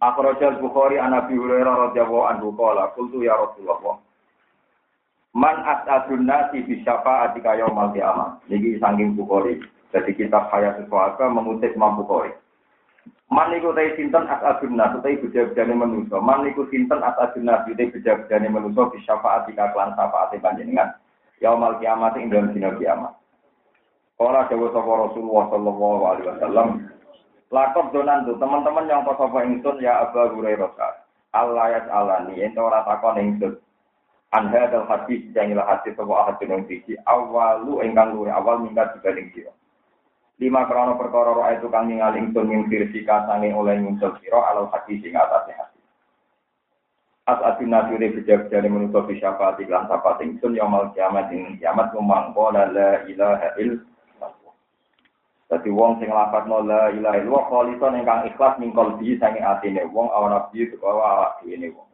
Akhrajal 0.00 0.60
Bukhari 0.60 1.00
an 1.00 1.16
Abi 1.16 1.36
Hurairah 1.40 1.90
radhiyallahu 1.90 2.28
anhu 2.28 2.52
qala 2.52 2.92
qultu 2.92 3.24
ya 3.24 3.32
Rasulullah 3.36 3.96
Man 5.36 5.56
as'adun 5.68 6.24
nasi 6.24 6.64
bi 6.64 6.80
syafa'atika 6.80 7.60
yaumal 7.60 7.92
qiyamah. 7.92 8.40
Niki 8.48 8.80
saking 8.80 9.20
Bukhari. 9.20 9.60
Jadi 9.92 10.16
kitab 10.16 10.48
Hayat 10.48 10.80
Suhaka 10.88 11.28
mengutip 11.28 11.76
Imam 11.76 12.00
Bukhari. 12.00 12.32
Man 13.28 13.52
niku 13.52 13.76
te 13.76 13.92
sinten 14.00 14.24
as'adun 14.24 14.80
nasi 14.80 14.96
te 15.04 15.20
beda-bedane 15.20 15.76
manusa. 15.76 16.16
Man 16.24 16.48
niku 16.48 16.64
sinten 16.72 17.04
as'adun 17.04 17.44
nasi 17.44 17.76
te 17.76 17.84
beda-bedane 17.92 18.48
manusa 18.48 18.88
bi 18.88 18.96
syafa'atika 19.04 19.76
kelan 19.76 19.92
syafaate 19.92 20.40
panjenengan. 20.40 20.96
Yaumal 21.44 21.76
qiyamah 21.84 22.16
ing 22.16 22.32
dalem 22.32 22.56
dina 22.56 22.72
kiamat. 22.80 23.12
Ora 24.16 24.48
dawuh 24.48 24.72
sapa 24.72 24.88
Rasulullah 24.88 25.44
sallallahu 25.52 26.02
alaihi 26.08 26.28
wasallam 26.32 26.68
Lakop 27.54 27.94
donan 27.94 28.26
tuh 28.26 28.34
teman-teman 28.42 28.90
yang 28.90 29.06
apa 29.06 29.38
ingsun 29.46 29.78
ya 29.78 30.02
Abu 30.02 30.18
Hurairah. 30.34 31.06
Allah 31.30 31.78
ya 31.78 31.80
alani 31.94 32.42
ente 32.42 32.58
ora 32.58 32.82
takon 32.82 33.22
ingsun. 33.22 33.54
Anda 34.34 34.66
dal 34.66 34.90
hadis 34.90 35.30
yang 35.30 35.54
ilah 35.54 35.62
hadis 35.62 35.94
sebuah 35.94 36.34
hadis 36.34 36.50
yang 36.50 36.66
tinggi 36.66 36.98
awalu 37.06 37.86
engkang 37.86 38.18
luwe 38.18 38.34
awal 38.34 38.58
minggat 38.58 38.98
dibanding 38.98 39.30
sira. 39.30 39.54
Lima 40.42 40.66
krono 40.66 40.98
perkara 40.98 41.32
roa 41.32 41.54
itu 41.54 41.70
kang 41.70 41.86
ningali 41.86 42.26
ingsun 42.26 42.50
min 42.50 42.66
firsika 42.66 43.30
oleh 43.30 43.78
ingsun 43.78 44.18
sira 44.18 44.42
alal 44.50 44.66
hadis 44.74 44.98
sing 44.98 45.14
atase 45.14 45.54
hadis. 45.54 45.84
As 47.30 47.38
atin 47.46 47.70
nasire 47.70 48.10
bijak 48.10 48.50
jane 48.50 48.66
menusa 48.66 49.06
bisyafati 49.06 49.70
lan 49.70 49.86
sapa 49.86 50.18
ingsun 50.18 50.58
yaumul 50.58 50.90
kiamat 50.98 51.30
ing 51.30 51.62
kiamat 51.62 51.94
mumangko 51.94 52.50
la 52.50 52.66
ilaha 53.06 53.54
illallah 53.54 53.95
Dadi 55.46 55.70
wong 55.70 56.02
sing 56.02 56.10
lapatno 56.10 56.58
la 56.66 56.90
ilaha 56.90 57.22
illallah 57.22 57.44
kholison 57.46 57.94
ingkang 57.94 58.26
ikhlas 58.26 58.58
ning 58.58 58.74
kalbi 58.74 59.14
sange 59.22 59.38
atine 59.38 59.86
wong 59.94 60.10
awan 60.10 60.34
nabi 60.34 60.66
utawa 60.74 61.02
awak 61.06 61.32
dhewe 61.46 61.70
wong. 61.70 61.86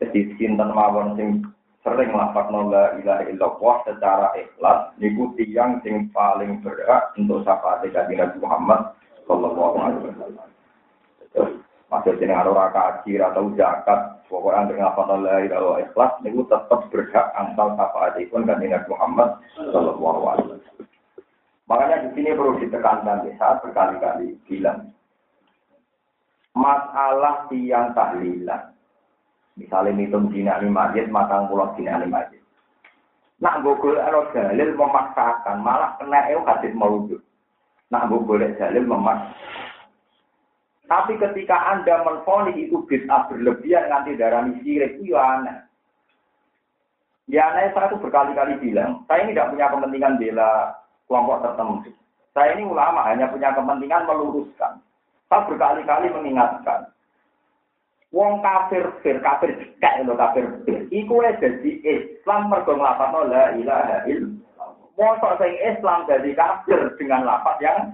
Dadi 0.00 0.32
sinten 0.40 0.72
mawon 0.72 1.12
sing 1.20 1.44
sering 1.84 2.16
lapatno 2.16 2.72
la 2.72 2.96
ilaha 2.96 3.28
illallah 3.28 3.76
secara 3.84 4.32
ikhlas 4.32 4.96
niku 4.96 5.36
tiyang 5.36 5.84
sing 5.84 6.08
paling 6.08 6.64
berhak 6.64 7.12
untuk 7.20 7.44
syafaat 7.44 7.84
kanjeng 7.92 8.16
Nabi 8.16 8.36
Muhammad 8.40 8.80
sallallahu 9.28 9.76
alaihi 9.76 10.08
wasallam. 10.08 10.48
Masih 11.86 12.16
jeneng 12.16 12.48
ora 12.48 12.72
kaji 12.72 13.20
atau 13.22 13.52
zakat, 13.54 14.24
pokoknya 14.32 14.72
dengan 14.72 14.88
apa 14.88 15.20
la 15.20 15.36
ilaha 15.44 15.84
ikhlas 15.84 16.16
niku 16.24 16.48
tetap 16.48 16.80
berhak 16.88 17.28
syafaat 17.36 18.16
pun 18.32 18.48
kanjeng 18.48 18.72
Nabi 18.72 18.88
Muhammad 18.88 19.36
sallallahu 19.60 20.22
alaihi 20.32 20.48
wasallam. 20.56 20.75
Makanya 21.66 22.06
di 22.06 22.08
sini 22.14 22.30
perlu 22.38 22.62
ditekankan 22.62 23.26
saat 23.34 23.58
berkali-kali 23.58 24.38
bilang 24.46 24.94
masalah 26.54 27.50
tiang 27.50 27.90
tahlilan. 27.92 28.70
Misalnya 29.56 29.98
hitung 29.98 30.30
dina 30.30 30.60
ini 30.60 30.70
masjid, 30.70 31.08
matang 31.10 31.48
pulau 31.50 31.74
dina 31.74 31.98
ini 31.98 32.06
masjid. 32.06 32.40
Nak 33.42 33.60
gue 33.60 34.00
ada 34.00 34.24
dalil 34.32 34.72
memaksakan, 34.72 35.60
malah 35.60 35.96
kena 36.00 36.28
eu 36.32 36.40
hadis 36.44 36.72
maujud. 36.72 37.20
Nak 37.92 38.08
boleh 38.08 38.56
dalil 38.56 38.84
memaksakan. 38.84 39.36
Tapi 40.86 41.18
ketika 41.18 41.56
Anda 41.74 42.06
menfonis 42.06 42.54
itu 42.54 42.86
bid'ah 42.86 43.26
berlebihan 43.26 43.90
nanti 43.90 44.14
darah 44.14 44.46
sirik, 44.62 45.02
itu 45.02 45.18
ya 45.18 45.18
aneh. 45.18 45.58
Ya 47.26 47.50
aneh 47.50 47.74
saya 47.74 47.90
itu 47.90 47.98
berkali-kali 47.98 48.54
bilang, 48.62 49.02
saya 49.10 49.26
ini 49.26 49.34
tidak 49.34 49.50
punya 49.50 49.66
kepentingan 49.66 50.14
bela 50.22 50.78
kelompok 51.06 51.42
tertentu. 51.42 51.90
Saya 52.36 52.52
ini 52.52 52.68
ulama 52.68 53.00
hanya 53.08 53.32
punya 53.32 53.54
kepentingan 53.56 54.04
meluruskan. 54.04 54.78
Saya 55.26 55.46
berkali-kali 55.48 56.12
mengingatkan. 56.12 56.92
Wong 58.14 58.38
kafir 58.40 58.86
fir 59.02 59.18
kafir 59.18 59.50
cekak 59.58 60.06
lho 60.06 60.14
kafir 60.14 60.44
fir. 60.62 60.86
Iku 60.94 61.20
jadi 61.20 61.70
Islam 61.82 62.52
mergo 62.52 62.78
nglafadzno 62.78 63.26
la 63.26 63.56
ilaha 63.58 64.06
illallah. 64.06 64.70
Mosok 64.94 65.36
sing 65.42 65.52
Islam 65.58 66.06
jadi 66.06 66.30
kafir 66.32 66.94
dengan 66.96 67.26
lafaz 67.26 67.58
yang 67.58 67.92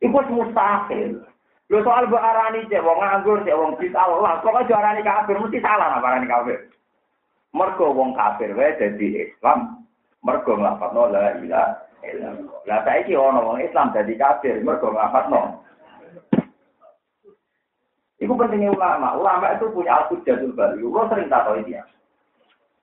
Iku 0.00 0.16
mustahil. 0.32 1.24
Lho 1.70 1.78
soal 1.86 2.10
mbok 2.10 2.20
arani 2.20 2.66
cek 2.66 2.82
wong 2.82 2.98
nganggur 2.98 3.46
cek 3.46 3.54
wong 3.54 3.78
bid'ah 3.78 4.10
Allah, 4.10 4.42
kok 4.42 4.58
aja 4.58 4.74
arani 4.74 5.06
kafir 5.06 5.38
mesti 5.38 5.62
salah 5.62 6.02
apa 6.02 6.06
arani 6.08 6.26
kafir. 6.26 6.58
Mergo 7.54 7.94
wong 7.94 8.18
kafir 8.18 8.50
wae 8.58 8.74
dadi 8.74 9.22
Islam, 9.22 9.79
mergo 10.20 10.52
nglafadzno 10.56 11.02
la 11.12 11.36
ilaha 11.40 11.72
illallah. 12.04 12.58
Lah 12.68 12.78
saiki 12.84 13.16
ana 13.16 13.40
wong 13.40 13.60
Islam 13.60 13.92
dadi 13.92 14.14
kafir 14.16 14.60
mergo 14.60 14.92
nglafadzno. 14.92 15.60
Iku 18.20 18.36
pentingnya 18.36 18.76
ulama. 18.76 19.16
Ulama 19.16 19.56
itu 19.56 19.72
punya 19.72 19.96
al-hujjatul 19.96 20.52
bali. 20.52 20.84
Lo 20.84 21.08
sering 21.08 21.32
tak 21.32 21.48
tahu 21.48 21.64
dia. 21.64 21.80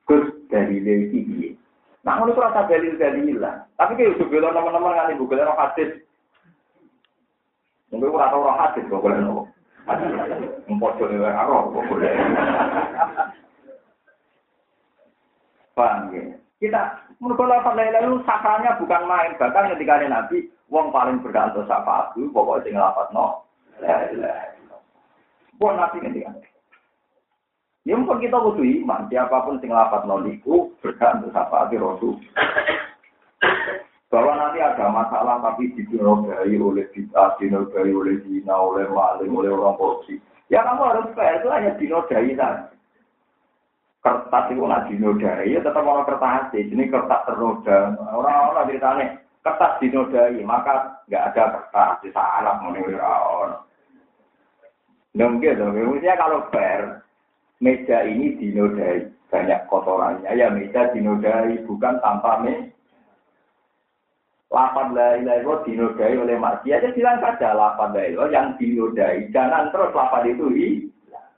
Gus 0.09 0.33
dari 0.49 0.81
lagi 0.81 1.19
dia. 1.29 1.53
Nah, 2.01 2.17
ngono 2.17 2.33
rasa 2.39 2.65
dalil 2.65 2.97
dalilan. 2.97 3.67
Tapi 3.75 3.99
kayak 3.99 4.15
udah 4.17 4.27
bilang 4.31 4.55
teman-teman 4.55 4.95
kan 4.95 5.13
ibu 5.13 5.27
bilang 5.27 5.53
hadis. 5.59 6.01
Mungkin 7.91 8.15
tau 8.15 8.47
roh 8.47 8.55
hadis 8.55 8.87
kok 8.87 9.03
boleh 9.03 9.19
nopo. 9.19 9.43
Empot 10.67 10.95
jone 10.99 11.19
wae 11.19 11.31
karo 11.31 11.71
kok 11.71 11.85
boleh. 11.91 12.11
Paham 15.77 16.09
ya? 16.15 16.23
Kita 16.57 17.13
menurut 17.21 17.45
lafaz 17.45 17.77
la 17.77 17.85
ilaha 17.85 18.17
sakranya 18.25 18.81
bukan 18.81 19.05
main. 19.05 19.37
Bahkan 19.37 19.77
ketika 19.77 20.01
ada 20.01 20.07
Nabi, 20.09 20.49
wong 20.73 20.89
paling 20.89 21.21
berhak 21.21 21.53
untuk 21.53 21.69
syafaat 21.69 22.17
itu 22.17 22.33
pokoknya 22.33 22.65
sing 22.65 22.73
lafaz 22.73 23.07
no. 23.13 23.45
Buat 25.61 25.73
Nabi 25.77 25.97
ketika 26.01 26.33
Ya 27.87 27.95
mungkin 27.95 28.19
kita 28.19 28.35
butuh 28.41 28.65
iman. 28.65 29.05
Siapa 29.07 29.37
pun 29.45 29.61
sing 29.61 29.69
no 29.69 30.17
niku 30.25 30.73
berhak 30.81 31.21
untuk 31.21 31.29
syafaat 31.37 31.69
Rasul. 31.77 32.17
Bahwa 34.09 34.33
nanti 34.39 34.57
ada 34.63 34.87
masalah 34.89 35.43
tapi 35.43 35.77
dinodai 35.77 36.57
oleh 36.57 36.89
kita, 36.89 37.37
dinodai 37.37 37.91
oleh 37.91 38.17
dina, 38.25 38.55
oleh 38.55 38.87
maling, 38.89 39.29
oleh 39.29 39.51
orang 39.51 39.77
korupsi. 39.77 40.17
Ya 40.47 40.63
kamu 40.63 40.79
harus 40.79 41.11
fair 41.11 41.43
itu 41.43 41.51
hanya 41.51 41.75
dinodai 41.75 42.33
saja 42.33 42.71
kertas 44.01 44.45
itu 44.53 44.61
nggak 44.61 44.85
dinodai, 44.87 45.51
ya 45.51 45.59
tetap 45.59 45.83
mau 45.83 46.05
kertas 46.05 46.53
sih. 46.53 46.63
Ini 46.63 46.87
kertas 46.87 47.25
ternoda. 47.25 47.97
Orang-orang 48.13 48.67
ceritanya 48.69 49.05
kertas 49.41 49.73
dinodai, 49.81 50.39
maka 50.45 51.01
nggak 51.09 51.25
ada 51.33 51.43
kertas 51.57 51.91
di 52.05 52.09
sana 52.13 52.61
menurut 52.61 53.01
orang. 53.01 53.63
Mungkin 55.17 55.57
dong, 55.57 55.73
misalnya 55.73 56.13
kalau 56.13 56.45
fair, 56.53 57.01
meja 57.57 58.05
ini 58.05 58.37
dinodai, 58.37 59.09
banyak 59.33 59.65
kotorannya. 59.65 60.29
Ya 60.29 60.53
meja 60.53 60.93
dinodai, 60.93 61.65
bukan 61.65 61.97
tanpa 62.05 62.45
me. 62.45 62.69
Lapan 64.47 64.95
la 64.95 65.17
ilaha 65.19 65.65
dinodai 65.65 66.21
oleh 66.21 66.37
maksiat, 66.37 66.79
ya 66.79 66.89
bilang 66.93 67.19
saja 67.19 67.51
lapan 67.51 67.97
la 67.97 68.03
ilaha 68.13 68.29
yang 68.29 68.47
dinodai. 68.61 69.27
Jangan 69.33 69.73
terus 69.73 69.91
lapan 69.91 70.37
itu 70.37 70.45
hilang. 70.53 71.33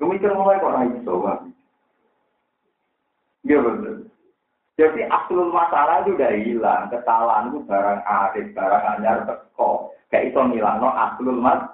Kemikir 0.00 0.32
mulai 0.32 0.58
kok 0.58 0.72
naik 0.74 1.04
Iya 3.50 3.58
betul. 3.66 4.06
Jadi 4.78 5.00
aslul 5.10 5.50
masalah 5.50 6.06
itu 6.06 6.14
udah 6.14 6.30
hilang. 6.38 6.86
Kesalahan 6.94 7.50
itu 7.50 7.66
barang 7.66 8.00
arif, 8.06 8.46
barang 8.54 8.84
anyar, 8.96 9.26
teko. 9.26 9.90
Kayak 10.06 10.30
itu 10.30 10.38
ngilang, 10.38 10.78
no 10.78 10.94
aslul 10.94 11.42
mas. 11.42 11.66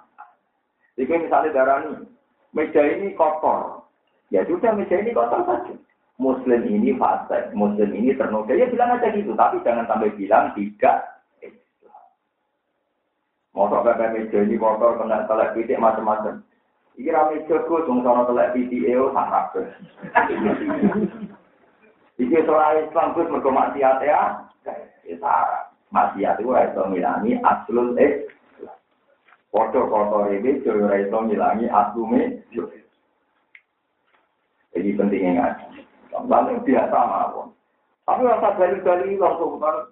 Jadi 0.96 1.28
misalnya 1.28 1.52
darah 1.52 1.84
ini, 1.84 2.08
meja 2.56 2.80
ini 2.80 3.12
kotor. 3.12 3.84
Ya 4.32 4.40
sudah 4.48 4.72
meja 4.72 4.96
ini 4.96 5.12
kotor 5.12 5.44
saja. 5.44 5.76
Muslim 6.16 6.64
ini 6.64 6.96
fase, 6.96 7.52
Muslim 7.52 7.92
ini 7.92 8.16
ternoda. 8.16 8.56
Ya 8.56 8.72
bilang 8.72 8.96
aja 8.96 9.12
gitu, 9.12 9.36
tapi 9.36 9.60
jangan 9.60 9.84
sampai 9.84 10.16
bilang 10.16 10.56
tidak. 10.56 11.04
Motor 13.52 13.84
pepe 13.84 14.16
meja 14.16 14.38
ini 14.40 14.56
kotor, 14.56 14.96
kena 14.96 15.28
telek 15.28 15.52
pitik 15.52 15.76
macam-macam. 15.76 16.40
Iki 16.96 17.12
rame 17.12 17.44
jago, 17.44 17.84
sung 17.84 18.00
sono 18.00 18.24
telek 18.24 18.56
pitik, 18.56 18.88
sangat 19.12 19.52
Iki 22.16 22.48
soal 22.48 22.88
Islam 22.88 23.12
kuwi 23.12 23.28
mergo 23.28 23.50
maksiat 23.52 24.00
ya. 24.00 24.48
Sarah. 25.20 25.70
maksiat 25.94 26.42
itu 26.42 26.50
iso 26.50 26.82
ngilangi 26.90 27.38
aslul 27.40 27.94
eh. 27.96 28.26
Foto 29.54 29.88
kotor 29.88 30.28
ini 30.34 30.60
juga 30.60 30.90
ora 30.90 30.96
iso 31.00 31.18
ngilangi 31.22 31.66
aslume. 31.70 32.42
Jadi 34.76 34.90
pentingnya 34.92 35.30
ngaji. 35.40 35.80
Lalu 36.28 36.60
biasa 36.66 36.98
mawon. 37.00 37.48
Tapi 38.04 38.22
rasa 38.28 38.48
dalil-dalil 38.60 39.16
langsung 39.16 39.56
kan 39.58 39.88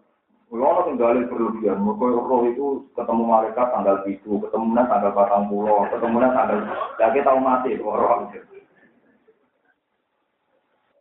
Kalau 0.55 0.87
yang 0.87 1.01
dalil 1.03 1.27
berlebihan, 1.27 1.83
mereka 1.83 2.15
roh 2.15 2.47
itu 2.47 2.67
ketemu 2.95 3.23
malaikat 3.27 3.75
tanggal 3.75 4.07
itu, 4.07 4.39
ketemunya 4.39 4.87
tanggal 4.87 5.11
batang 5.11 5.51
pulau, 5.51 5.83
ketemunya 5.91 6.31
tanggal, 6.31 6.63
ya 7.01 7.11
kita 7.11 7.33
mati 7.43 7.75
orang. 7.83 8.31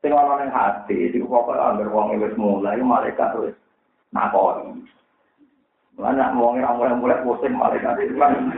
Sing 0.03 0.11
ana 0.11 0.35
ning 0.35 0.51
hati, 0.51 1.07
itu 1.07 1.23
pokoke 1.23 1.55
anggar 1.55 1.87
wong 1.87 2.19
wis 2.19 2.35
mulai 2.35 2.75
malaikat 2.83 3.31
terus 3.31 3.55
nakoni. 4.11 4.83
Mana 5.95 6.35
wong 6.35 6.59
ora 6.59 6.75
mulai 6.75 6.99
mulai 6.99 7.23
pusing 7.23 7.55
malaikat 7.55 8.03
itu 8.03 8.19
kan 8.19 8.51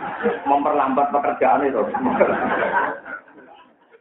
memperlambat 0.49 1.13
pekerjaan 1.13 1.69
itu. 1.69 1.85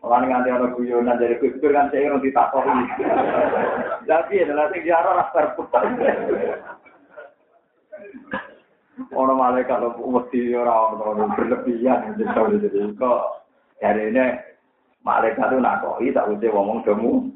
Orang 0.05 0.29
nganti 0.29 0.53
ana 0.53 0.73
guyonan 0.73 1.21
dari 1.21 1.37
kusur 1.37 1.73
kan 1.73 1.93
saya 1.93 2.17
ngerti 2.17 2.33
ditakoki. 2.33 2.81
Tapi 4.09 4.35
adalah 4.41 4.73
sing 4.73 4.81
diarah 4.81 5.13
rasa 5.21 5.57
putar. 5.61 5.85
Orang 9.13 9.37
malaikat 9.37 9.85
lo 9.85 9.99
mesti 10.01 10.55
orang 10.55 11.03
orang 11.03 11.35
berlebihan 11.35 12.15
jadi 12.15 12.63
jadi 12.63 12.95
kok 12.95 13.43
hari 13.83 14.15
ini 14.15 14.39
malaikat 15.03 15.51
itu 15.51 15.59
nakoi 15.59 16.15
tak 16.15 16.31
usah 16.31 16.51
ngomong 16.55 16.87
demu. 16.87 17.34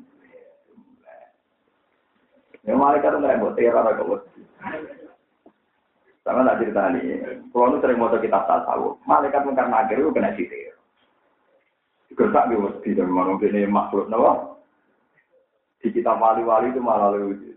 Ya 2.67 2.75
malaikat 2.75 3.15
itu 3.15 3.19
nggak 3.23 3.39
buat 3.43 3.55
teror 3.55 3.87
kok. 3.87 4.23
Sama 6.29 6.45
tak 6.45 6.61
cerita 6.61 6.93
nih, 6.93 7.41
kalau 7.57 7.81
sering 7.81 7.97
mau 7.97 8.13
kitab 8.21 8.45
tasawuf, 8.45 9.01
malaikat 9.09 9.49
karena 9.49 9.81
akhir 9.81 9.97
itu 9.97 10.13
kena 10.13 10.37
sitir. 10.37 10.77
Gertak 12.13 12.53
di 12.53 12.61
mesti 12.61 12.93
dan 12.93 13.09
mana 13.09 13.41
ini 13.41 13.65
makhluk 13.65 14.13
nawa. 14.13 14.61
Di 15.81 15.89
kita 15.89 16.13
wali-wali 16.19 16.69
itu 16.75 16.85
malah 16.85 17.17
lucu. 17.17 17.55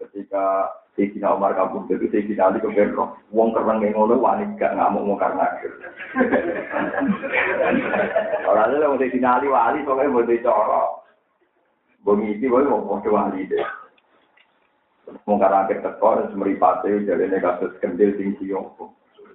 Ketika 0.00 0.72
Sayyidina 0.94 1.34
Umar 1.34 1.58
kabur 1.58 1.84
itu 1.90 2.06
Sayyidina 2.08 2.54
Ali 2.54 2.62
kemudian. 2.62 2.94
Wong 3.34 3.50
kereng 3.50 3.82
yang 3.82 3.98
ngono 3.98 4.14
wani 4.22 4.46
gak 4.54 4.78
ngamuk 4.78 5.04
mau 5.04 5.18
karena 5.18 5.44
Orang 8.48 8.70
itu 8.70 8.86
mau 8.86 8.96
Sayyidina 9.02 9.30
Ali 9.42 9.46
wali 9.50 9.82
pokoknya 9.82 10.14
mau 10.14 10.22
dicorok. 10.22 10.88
Bunyi 12.06 12.38
itu 12.38 12.46
mau 12.46 12.86
pakai 12.86 13.10
wali 13.10 13.50
deh. 13.50 13.83
Mau 15.24 15.36
karena 15.36 15.68
akhir 15.68 15.84
tekor 15.84 16.24
semeripate 16.32 17.04
jadi 17.04 17.28
kasus 17.40 17.76
kendil 17.80 18.16
tinggi 18.16 18.48
yang 18.48 18.72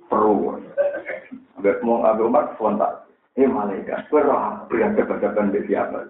perlu. 0.09 0.57
Agak 1.61 1.81
mau 1.85 2.01
agak 2.01 2.25
Umar 2.25 2.45
spontan. 2.57 3.05
Eh 3.37 3.45
malaikat, 3.45 4.09
yang 4.73 4.97
kebetulan 4.97 5.53
di 5.53 5.61
siapa? 5.69 6.09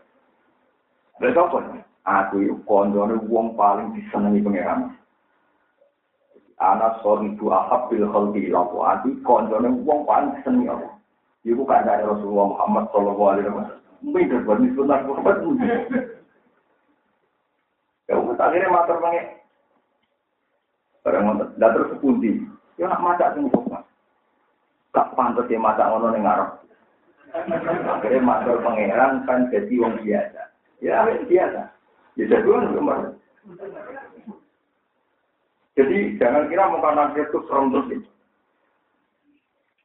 Lalu 1.20 1.36
apa? 1.36 1.60
Aku 2.08 2.36
itu 2.42 2.56
kondone 2.64 3.20
wong 3.28 3.54
paling 3.54 3.94
disenangi 3.94 4.42
pangeran. 4.42 4.96
Anak 6.60 7.00
sorry 7.06 7.32
itu 7.32 7.52
ahab 7.52 7.92
bil 7.92 8.08
khalqi 8.10 8.50
laku 8.50 8.82
ati 8.82 9.12
kondone 9.22 9.70
wong 9.84 10.08
paling 10.08 10.34
disenangi 10.40 10.72
Allah. 10.72 10.94
Ibu 11.44 11.64
kan 11.68 11.86
dari 11.86 12.04
Rasulullah 12.08 12.56
Muhammad 12.56 12.84
Sallallahu 12.92 13.30
Alaihi 13.30 13.48
Wasallam. 13.52 13.80
Mungkin 14.00 14.28
berbagi 14.32 14.68
sunnah 14.74 15.00
Muhammad. 15.06 15.38
Ya 18.10 18.18
akhirnya 18.18 18.74
matur 18.74 18.98
pange. 19.06 19.22
Barang 21.04 21.24
ngoten, 21.26 21.56
dah 21.56 21.70
terus 21.72 21.96
pundi. 22.04 22.44
Ya 22.76 22.92
nak 22.92 23.04
maca 23.04 23.32
sing 23.36 23.48
kok. 23.48 23.64
Gak 24.96 25.12
pantes 25.16 25.48
ya 25.48 25.60
maca 25.60 25.88
ngono 25.88 26.12
ning 26.12 26.24
ngarep. 26.24 26.50
Akhirnya 27.30 28.26
masuk 28.26 28.66
pangeran 28.66 29.22
kan 29.30 29.48
jadi 29.54 29.74
wong 29.78 30.02
biasa. 30.02 30.42
Ya 30.82 31.06
biasa. 31.06 31.62
Ya 32.18 32.24
jadi 32.26 32.48
wong 32.48 33.16
Jadi 35.78 36.20
jangan 36.20 36.52
kira 36.52 36.68
muka 36.68 36.92
nabi 36.92 37.24
itu 37.24 37.40
serem 37.48 37.72
terus. 37.72 38.04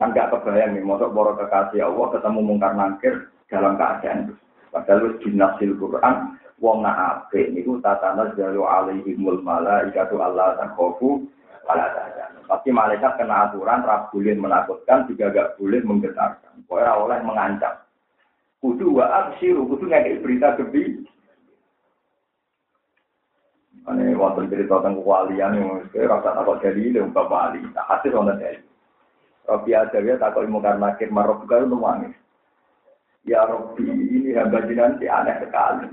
Kan 0.03 0.11
gak 0.11 0.35
kebayang 0.35 0.75
nih, 0.75 0.83
masuk 0.83 1.15
boro 1.15 1.39
kekasih 1.39 1.87
Allah 1.87 2.19
ketemu 2.19 2.41
mungkar 2.43 2.75
nangkir 2.75 3.31
dalam 3.47 3.79
keadaan. 3.79 4.35
Padahal 4.75 5.15
di 5.23 5.31
nasil 5.31 5.79
Quran, 5.79 6.35
wong 6.59 6.83
nak 6.83 7.31
ape 7.31 7.47
niku 7.55 7.79
tatana 7.79 8.35
jalu 8.35 8.67
alaihimul 8.67 9.39
malaikatu 9.39 10.19
Allah 10.19 10.59
takhofu 10.59 11.23
wala. 11.63 11.87
Pasti 12.45 12.69
malaikat 12.75 13.17
kena 13.17 13.49
aturan, 13.49 13.87
ra 13.87 14.11
boleh 14.13 14.37
menakutkan, 14.37 15.09
juga 15.09 15.33
gak 15.33 15.57
boleh 15.57 15.81
menggetarkan. 15.81 16.61
Pokoknya 16.69 16.93
oleh 16.93 17.19
mengancam. 17.25 17.73
Kudu 18.61 19.01
wa 19.01 19.09
absiru, 19.09 19.65
kudu 19.65 19.89
ngekei 19.89 20.21
berita 20.21 20.53
gebi. 20.61 21.09
Ini 23.85 24.17
wonten 24.17 24.49
cerita 24.49 24.81
tentang 24.81 25.01
kewalian 25.01 25.61
yang 25.61 25.69
rasa 26.09 26.37
takut 26.37 26.61
jadi 26.61 26.81
ilmu 27.01 27.13
bapak 27.13 27.33
wali. 27.33 27.61
Nah, 27.73 27.85
hati 27.85 28.13
wonten 28.13 28.41
jadi. 28.41 28.61
Robi 29.49 29.71
Adawiyah 29.77 30.21
takut 30.21 30.45
ilmu 30.45 30.61
karena 30.61 30.93
akhir 30.93 31.09
marok 31.13 31.49
itu 31.49 31.65
nangis. 31.65 32.17
Ya 33.25 33.41
Robi, 33.49 33.89
ini 33.89 34.37
hamba 34.37 34.61
jenengan 34.69 35.01
aneh 35.01 35.37
sekali. 35.41 35.89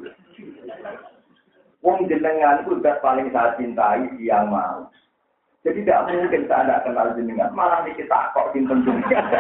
Wong 1.80 2.12
jenengan 2.12 2.60
itu 2.68 2.76
paling 3.00 3.32
saya 3.32 3.56
cintai 3.56 4.04
yang 4.20 4.52
mau. 4.52 4.92
Jadi 5.64 5.88
tidak 5.88 6.12
mungkin 6.12 6.44
saya 6.52 6.68
tidak 6.68 6.84
kenal 6.84 7.08
jenengan. 7.16 7.56
Malah 7.56 7.88
ini 7.88 7.96
kita 7.96 8.36
kok 8.36 8.52
simpen 8.52 8.84
jenengan. 8.84 9.32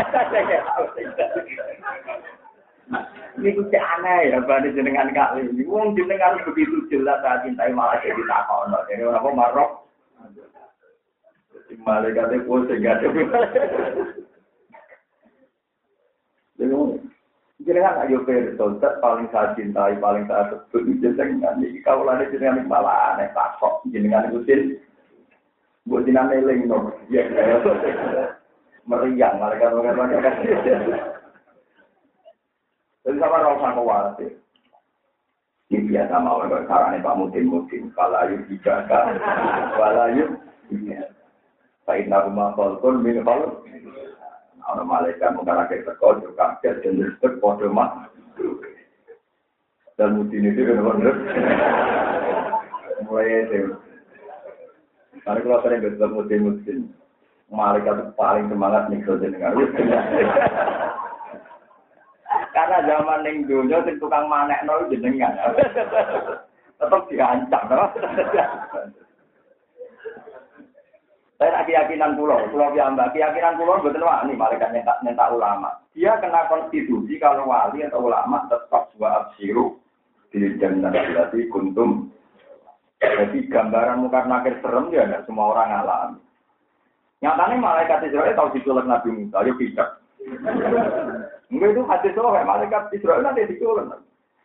Ini 3.39 3.49
kuci 3.59 3.77
aneh 3.77 4.31
ya, 4.31 4.39
bani 4.39 4.71
jenengan 4.71 5.11
kali 5.11 5.51
ini. 5.51 5.67
Wong 5.67 5.91
jenengan 5.91 6.39
begitu 6.47 6.87
jelas 6.87 7.19
saya 7.19 7.43
cintai 7.43 7.75
malah 7.75 7.99
jadi 7.99 8.23
takut. 8.23 8.71
Jadi 8.87 9.03
orang 9.03 9.35
marok. 9.35 9.71
Malaikatnya 11.87 12.43
pusing 12.43 12.83
gak 12.83 12.99
ada. 12.99 13.07
Jenengan 17.61 18.09
ayo 18.09 18.25
perso, 18.25 18.79
paling 18.79 19.29
saya 19.29 19.53
cintai, 19.53 19.93
paling 20.01 20.25
saya 20.25 20.49
sebut 20.73 20.97
jenengan. 20.97 21.61
Ini 21.61 21.77
kaulah 21.85 22.17
jenengan 22.33 22.65
malah 22.65 23.13
aneh 23.13 23.29
takut. 23.37 23.85
Jenengan 23.93 24.33
ikutin. 24.33 24.81
Buat 25.85 26.05
jinak 26.05 26.29
meling 26.29 26.69
no. 26.69 26.93
Ya, 27.09 27.25
meriang 28.85 29.37
mereka 29.37 29.65
mereka 29.73 29.93
mereka. 29.97 30.29
Jadi 33.01 33.17
sama 33.17 33.41
rasa 33.41 33.73
khawatir. 33.73 34.31
Ini 35.71 35.87
biasa 35.87 36.15
mau 36.19 36.43
kalau 36.43 36.67
caranya 36.67 36.99
Pak 37.01 37.17
Mutin 37.17 37.49
Mutin. 37.49 37.89
Kalayu 37.95 38.43
dijaga, 38.45 39.15
kalayu. 39.73 40.37
Baik 41.87 42.05
nama 42.11 42.53
falkun 42.53 43.01
min 43.01 43.23
fal. 43.25 43.63
Orang 44.69 44.89
malaikat 44.89 45.33
mengarahkan 45.33 45.81
sekol 45.85 46.21
juga 46.21 46.59
kaget 46.61 46.85
dan 46.85 46.99
disebut 47.01 47.41
kode 47.41 47.67
mak. 47.69 48.13
Dan 49.99 50.17
Mutin 50.17 50.49
itu 50.49 50.65
benar-benar 50.65 51.15
mulai 53.05 53.45
itu. 53.45 53.75
Karena 55.21 55.43
kalau 55.45 55.61
sering 55.61 55.83
bertemu 55.85 56.15
musim-musim, 56.17 56.77
malaikat 57.51 58.15
paling 58.17 58.49
semangat 58.49 58.89
nih 58.89 59.03
kalau 59.05 59.21
jenengan. 59.21 59.53
Karena 62.55 62.77
zaman 62.87 63.27
yang 63.27 63.37
dunia 63.45 63.77
sing 63.85 63.99
tukang 64.01 64.25
manek 64.25 64.63
nol 64.65 64.89
jenengan. 64.89 65.35
Tetap 66.81 67.01
diancam, 67.13 67.63
no? 67.69 67.85
Saya 71.41 71.57
nak 71.57 71.65
keyakinan 71.65 72.13
pulau, 72.21 72.37
pulau 72.53 72.69
piyambak, 72.69 73.17
keyakinan 73.17 73.57
pulau 73.57 73.81
betul 73.81 74.05
ini 74.05 74.37
malaikat 74.37 74.77
nyentak 74.77 75.01
nyentak 75.01 75.33
ulama. 75.33 75.73
Dia 75.97 76.21
kena 76.21 76.45
konstitusi 76.45 77.17
kalau 77.17 77.49
wali 77.49 77.81
atau 77.81 78.05
ulama 78.05 78.45
tetap 78.45 78.93
dua 78.93 79.25
absiru 79.25 79.81
di 80.29 80.53
jannah 80.61 80.93
berarti 80.93 81.49
kuntum 81.49 82.13
jadi 83.01 83.49
gambaran 83.49 84.05
muka 84.05 84.21
nakir 84.29 84.61
serem 84.61 84.93
ya 84.93 85.09
tidak 85.09 85.25
semua 85.25 85.57
orang 85.57 85.81
alami. 85.81 86.21
Nyatanya 87.25 87.57
malaikat 87.57 88.05
Israel 88.05 88.37
tahu 88.37 88.53
diculik 88.53 88.85
Nabi 88.85 89.09
Musa, 89.09 89.41
yuk 89.41 89.57
bijak. 89.57 89.89
Enggak 91.49 91.73
itu 91.73 91.81
hati 91.89 92.09
soal 92.13 92.37
malaikat 92.45 92.93
Israel 92.93 93.25
nanti 93.25 93.49
diculik. 93.49 93.89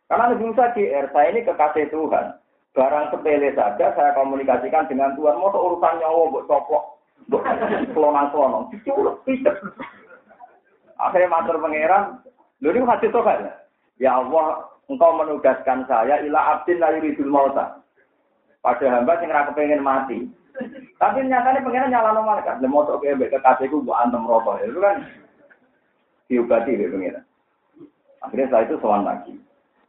Karena 0.09 0.33
Nabi 0.33 0.49
Musa 0.49 0.73
GR, 0.73 1.07
saya 1.13 1.29
ini 1.29 1.45
kekasih 1.45 1.93
Tuhan. 1.93 2.41
Barang 2.77 3.09
sepele 3.09 3.57
saja 3.57 3.89
saya 3.97 4.13
komunikasikan 4.13 4.85
dengan 4.85 5.17
Tuhan. 5.17 5.41
Mau 5.41 5.49
urusan 5.49 5.97
nyawa 5.97 6.29
buat 6.29 6.45
coplok, 6.45 6.85
buat 7.33 7.45
kelonang-kelonang. 7.97 8.69
Akhirnya 11.01 11.33
matur 11.33 11.57
pangeran, 11.57 12.21
lu 12.61 12.77
ini 12.77 12.85
hati 12.85 13.09
Tuhan. 13.09 13.49
Ya 13.97 14.21
Allah, 14.21 14.69
engkau 14.93 15.17
menugaskan 15.17 15.89
saya 15.89 16.21
ila 16.21 16.61
abdin 16.61 16.77
la 16.77 16.93
yuridul 17.01 17.33
mauta 17.33 17.81
pada 18.61 18.87
hamba 18.93 19.17
sing 19.25 19.33
ora 19.33 19.49
kepengin 19.49 19.81
mati. 19.81 20.29
Tapi 21.01 21.25
nyatanya 21.25 21.65
pengen 21.65 21.93
nyala 21.93 22.21
malaikat. 22.21 22.61
Lha 22.61 22.69
motok 22.69 23.01
ke 23.05 23.17
mbek 23.17 23.33
kekasihku 23.33 23.85
mbok 23.85 24.01
antem 24.05 24.25
rokok. 24.25 24.61
Itu 24.65 24.81
kan 24.85 24.97
diobati 26.29 26.77
mbek 26.77 26.93
pengen. 26.93 27.17
Akhirnya 28.21 28.53
saya 28.53 28.69
itu 28.69 28.77
sowan 28.85 29.05
lagi. 29.05 29.33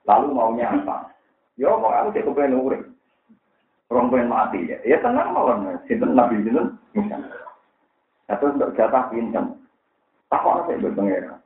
Lalu 0.07 0.31
maunya 0.31 0.71
apa? 0.71 1.16
Ya 1.57 1.73
mau 1.73 1.89
aku 1.89 2.13
cek 2.13 2.25
kepengen 2.25 2.61
urip. 2.61 2.81
Orang 3.89 4.13
pengen 4.13 4.29
mati 4.29 4.69
ya. 4.69 4.77
Ya 4.85 4.97
tenang 5.01 5.33
mawon. 5.33 5.73
Sinten 5.89 6.13
Nabi 6.13 6.41
sinten? 6.45 6.77
Terus 8.27 8.55
untuk 8.55 8.73
jatah 8.77 9.09
pincem. 9.09 9.57
Takok 10.27 10.67
saya 10.67 10.83
berpengiran. 10.83 11.39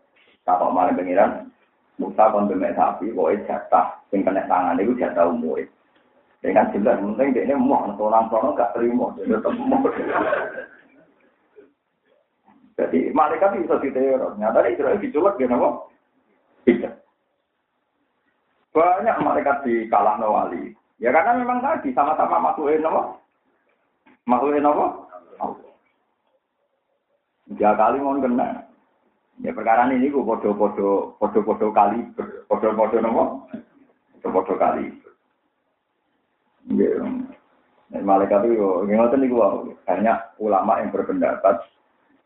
Takok 0.44 0.74
malah 0.74 0.94
pengiran. 0.94 1.48
Musa 2.02 2.34
kon 2.34 2.50
bemek 2.50 2.74
sapi, 2.74 3.14
pokoknya 3.14 3.46
jatah. 3.46 3.94
Yang 4.10 4.26
kena 4.26 4.50
tangan 4.50 4.82
itu 4.82 4.98
jatah 4.98 5.30
umur. 5.30 5.62
Dengan 6.42 6.74
jelas, 6.74 6.98
penting 6.98 7.38
dia 7.38 7.46
ini 7.46 7.54
mau, 7.54 7.86
orang-orang 7.86 8.58
gak 8.58 8.74
terima, 8.74 9.14
dia 9.14 9.30
tetap 9.30 9.54
mau. 9.62 9.86
Jadi 12.82 13.14
malaikat 13.14 13.62
bisa 13.62 13.78
diteror. 13.78 14.34
Nyata 14.42 14.66
ini 14.66 14.74
Israel 14.74 14.98
diculek 14.98 15.38
dia 15.38 15.46
nama. 15.46 15.86
Tidak. 16.66 16.94
Banyak 18.72 19.20
malaikat 19.20 19.68
di 19.68 19.86
kalah 19.92 20.16
wali. 20.20 20.72
Ya 21.02 21.12
karena 21.12 21.44
memang 21.44 21.60
tadi 21.60 21.92
sama-sama 21.92 22.40
makhluk 22.40 22.80
nama. 22.80 23.20
Makhluk 24.24 24.64
nama. 24.64 24.86
Tiga 27.52 27.76
kali 27.76 28.00
mau 28.00 28.16
kena. 28.16 28.64
Ya 29.44 29.52
perkara 29.52 29.90
ini 29.92 30.08
gue 30.08 30.24
podo-podo 30.24 31.20
podo-podo 31.20 31.68
kali 31.76 32.00
podo-podo 32.48 32.98
nama. 33.04 33.44
Podo-podo 34.22 34.56
kali. 34.56 34.88
Ya, 36.72 36.96
malaikat 38.00 38.48
itu, 38.48 38.86
ngoten 38.88 39.20
niku 39.20 39.36
banyak 39.84 40.18
ulama 40.40 40.80
yang 40.80 40.94
berpendapat. 40.94 41.60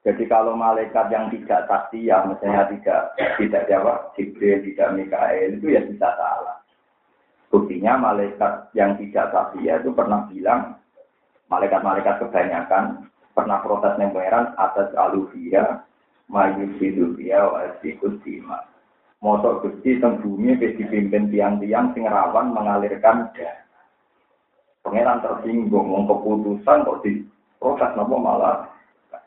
Jadi 0.06 0.30
kalau 0.30 0.54
malaikat 0.54 1.10
yang 1.10 1.34
tidak 1.34 1.66
saksi, 1.66 2.14
ya 2.14 2.22
misalnya 2.30 2.70
tidak 2.70 3.18
tidak 3.42 3.66
jawab, 3.66 4.14
Jibril, 4.14 4.62
tidak 4.62 4.94
Mikael, 4.94 5.58
itu 5.58 5.74
ya 5.74 5.82
bisa 5.82 6.14
salah. 6.14 6.62
Buktinya 7.50 7.98
malaikat 7.98 8.70
yang 8.78 8.94
tidak 9.02 9.34
saksi 9.34 9.66
ya 9.66 9.82
itu 9.82 9.90
pernah 9.98 10.30
bilang, 10.30 10.78
malaikat-malaikat 11.50 12.22
kebanyakan 12.22 13.10
pernah 13.34 13.58
protes 13.66 13.98
pangeran 13.98 14.54
atas 14.62 14.94
aluvia, 14.94 15.82
mayusiduvia, 16.30 17.42
wa 17.42 17.66
dima. 18.22 18.62
Motor 19.26 19.66
gusti 19.66 19.98
teng 19.98 20.22
bumi 20.22 20.54
dipimpin 20.62 21.34
tiang-tiang 21.34 21.98
sing 21.98 22.06
rawan 22.06 22.54
mengalirkan 22.54 23.34
darah. 23.34 23.58
Pangeran 24.86 25.26
tersinggung, 25.26 25.90
mau 25.90 26.06
keputusan 26.06 26.86
kok 26.86 27.02
di 27.02 27.26
proses 27.58 27.90
nopo 27.98 28.22
malah 28.22 28.75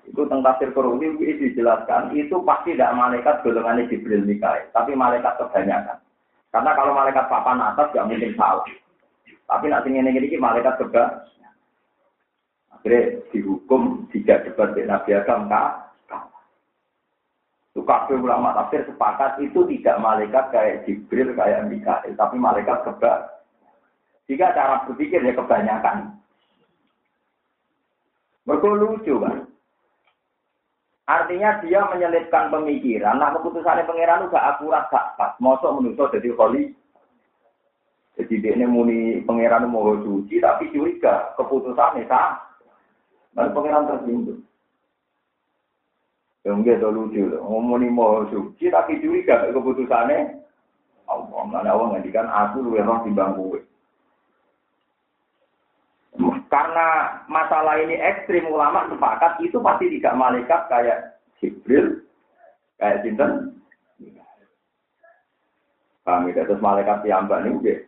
itu 0.08 0.20
tentang 0.24 0.40
tafsir 0.40 0.72
Qur'ani 0.72 1.20
itu 1.20 1.52
dijelaskan 1.52 2.16
itu 2.16 2.40
pasti 2.42 2.72
tidak 2.72 2.96
malaikat 2.96 3.44
golongannya 3.44 3.88
Jibril 3.92 4.24
Mikael, 4.24 4.64
tapi 4.72 4.96
malaikat 4.96 5.36
kebanyakan. 5.36 6.00
Karena 6.48 6.70
kalau 6.72 6.96
malaikat 6.96 7.28
papan 7.28 7.60
atas 7.60 7.92
gak 7.92 8.08
mungkin 8.08 8.32
salah. 8.40 8.64
Tapi 9.44 9.68
nanti 9.68 9.92
ini 9.92 10.08
ini 10.08 10.40
malaikat 10.40 10.80
juga 10.80 11.28
akhirnya 12.72 13.20
dihukum 13.32 14.08
tidak 14.12 14.48
debat 14.48 14.72
di 14.72 14.82
Nabi 14.88 15.10
Adam 15.12 15.48
kafe 17.88 18.12
ulama 18.20 18.52
tafsir 18.52 18.84
sepakat 18.84 19.40
itu 19.40 19.64
tidak 19.64 19.96
malaikat 20.04 20.44
kayak 20.52 20.84
Jibril 20.84 21.32
kayak 21.32 21.72
Mikael, 21.72 22.12
tapi 22.20 22.36
malaikat 22.36 22.84
juga 22.84 23.40
jika 24.28 24.52
cara 24.52 24.84
berpikir 24.84 25.24
ya 25.24 25.32
kebanyakan. 25.32 26.20
Mereka 28.44 28.68
lucu 28.76 29.14
kan. 29.24 29.48
Artinya 31.08 31.56
dia 31.64 31.88
menyelipkan 31.88 32.52
pemikiran. 32.52 33.16
Nah 33.16 33.32
keputusannya 33.32 33.88
pangeran 33.88 34.28
gak 34.28 34.44
akurat 34.44 34.92
gak 34.92 35.16
pas. 35.16 35.32
Mosok 35.40 35.80
menuso 35.80 36.04
jadi 36.12 36.28
holy. 36.36 36.76
Jadi 38.20 38.34
dia 38.44 38.52
ini 38.52 38.68
muni 38.68 38.98
pangeran 39.24 39.64
mau 39.72 39.96
suci 40.04 40.36
tapi 40.36 40.68
curiga 40.68 41.32
keputusannya 41.40 42.04
sah. 42.12 42.36
Dan 43.32 43.56
pangeran 43.56 43.88
tersinggung. 43.88 44.44
Yang 46.44 46.76
gitu 46.76 46.88
lucu. 46.92 47.24
Ngomongin 47.40 47.96
mau 47.96 48.28
suci 48.28 48.68
tapi 48.68 49.00
curiga 49.00 49.48
keputusannya. 49.48 50.44
Allah, 51.08 51.40
mana 51.48 51.72
Allah 51.72 51.96
ngadikan 51.96 52.28
aku 52.28 52.68
lu 52.68 52.76
roh 52.76 53.00
di 53.00 53.16
bangku. 53.16 53.56
Karena 56.48 57.20
masalah 57.28 57.76
ini 57.76 58.00
ekstrim 58.00 58.48
ulama 58.48 58.88
sepakat 58.88 59.36
itu 59.44 59.60
pasti 59.60 59.92
tidak 60.00 60.16
malaikat 60.16 60.60
kayak 60.72 61.20
Jibril, 61.40 62.00
kayak 62.80 63.04
Sinten. 63.04 63.60
Kami 66.08 66.32
ya? 66.32 66.48
terus 66.48 66.64
malaikat 66.64 67.04
mbak 67.04 67.44
ini, 67.44 67.84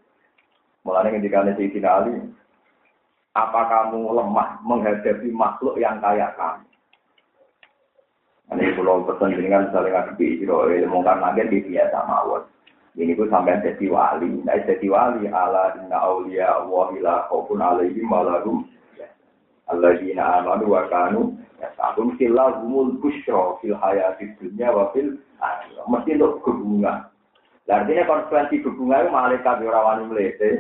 mulai 0.85 1.09
ketika 1.09 1.40
si 1.57 1.81
Ali, 1.81 2.21
apa 3.33 3.61
kamu 3.64 4.12
lemah 4.12 4.61
menghadapi 4.61 5.33
makhluk 5.33 5.81
yang 5.81 5.97
kayak 6.05 6.37
kamu? 6.37 6.69
Ini 8.50 8.75
pulau 8.76 9.07
pesan 9.07 9.38
dengan 9.38 9.71
saling 9.71 9.95
ngadepi, 9.95 10.43
ilmu 10.43 11.00
karena 11.07 11.33
dia 11.33 11.49
biasa 11.49 11.99
mawon. 12.05 12.43
Ini 13.00 13.16
gue 13.16 13.33
sampai 13.33 13.64
jadi 13.64 13.88
wali, 13.88 14.45
nah 14.45 14.61
jadi 14.61 14.85
wali 14.92 15.25
ala 15.25 15.73
inna 15.73 16.04
aulia 16.04 16.61
Allah 16.61 16.92
ila 17.00 17.14
khaufun 17.33 17.64
alaihim 17.64 18.04
walahum 18.12 18.69
alladzina 19.73 20.45
amanu 20.45 20.69
wa 20.69 20.85
kanu 20.92 21.33
yasabun 21.64 22.21
filahumul 22.21 23.00
busyra 23.00 23.57
fil 23.64 23.73
hayati 23.80 24.37
dunya 24.37 24.69
wa 24.69 24.92
fil 24.92 25.16
akhirah. 25.40 25.88
Mesti 25.88 26.21
untuk 26.21 26.45
hubungan. 26.45 27.09
Artinya 27.64 28.04
konsekuensi 28.04 28.61
hubungan 28.69 29.09
itu 29.09 29.16
malaikat 29.16 29.57
yurawani 29.64 30.04
melete, 30.04 30.50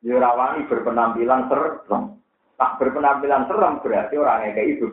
yurawani 0.00 0.64
berpenampilan 0.72 1.52
serem. 1.52 2.16
Tak 2.56 2.80
berpenampilan 2.80 3.44
serem 3.52 3.84
berarti 3.84 4.14
orang 4.16 4.48
yang 4.48 4.52
kayak 4.56 4.80
itu 4.80 4.88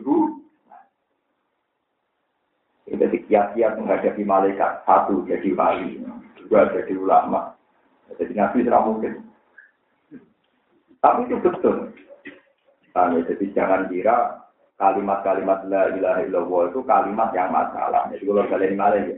Jadi 2.90 3.16
kiat-kiat 3.24 3.80
menghadapi 3.80 4.20
malaikat 4.26 4.84
satu 4.84 5.24
jadi 5.24 5.54
wali 5.56 6.02
juga 6.50 6.74
jadi 6.74 6.98
ulama. 6.98 7.54
Jadi 8.18 8.34
nabi 8.34 8.66
tidak 8.66 8.82
mungkin. 8.82 9.12
Tapi 10.98 11.30
itu 11.30 11.38
betul. 11.38 11.94
Nah, 12.90 13.14
jadi 13.22 13.46
jangan 13.54 13.86
kira 13.86 14.42
kalimat-kalimat 14.74 15.62
la 15.70 15.94
ilaha 15.94 16.26
illallah 16.26 16.74
itu 16.74 16.82
kalimat 16.82 17.30
yang 17.30 17.54
masalah. 17.54 18.10
Jadi 18.10 18.26
kalau 18.26 18.50
kalian 18.50 18.74
malah 18.74 18.98
ya. 18.98 19.16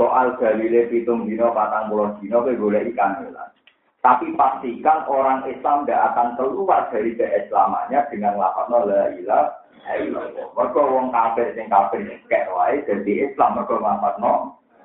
Soal 0.00 0.40
dalile 0.40 0.88
pitung 0.88 1.28
dino 1.28 1.52
patang 1.52 1.92
puluh 1.92 2.16
dino 2.24 2.40
ke 2.40 2.56
boleh 2.56 2.88
ikan 2.96 3.20
helan. 3.20 3.52
Tapi 4.00 4.32
pastikan 4.32 5.04
orang 5.04 5.44
Islam 5.52 5.84
tidak 5.84 6.16
akan 6.16 6.28
keluar 6.40 6.88
dari 6.88 7.12
keislamannya 7.12 8.00
dengan 8.08 8.40
lafaz 8.40 8.72
la 8.72 9.12
ilaha 9.12 9.92
illallah. 10.00 10.48
Mereka 10.56 10.80
wong 10.80 11.12
kafir 11.12 11.52
sing 11.52 11.68
kafir 11.68 12.00
kayak 12.32 12.48
wae 12.56 12.80
jadi 12.88 13.12
Islam 13.28 13.60
mereka 13.60 13.76
lafaz 13.76 14.16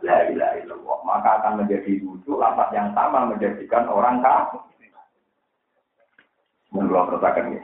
la 0.02 0.28
ilaha 0.30 0.56
illallah. 0.62 0.98
Maka 1.06 1.30
akan 1.42 1.54
menjadi 1.64 2.02
lucu 2.04 2.38
lafaz 2.38 2.70
yang 2.74 2.92
sama 2.94 3.30
menjadikan 3.30 3.90
orang 3.90 4.22
kafir. 4.22 4.62
Menurut 6.76 7.18
katakan 7.18 7.56
ini. 7.56 7.64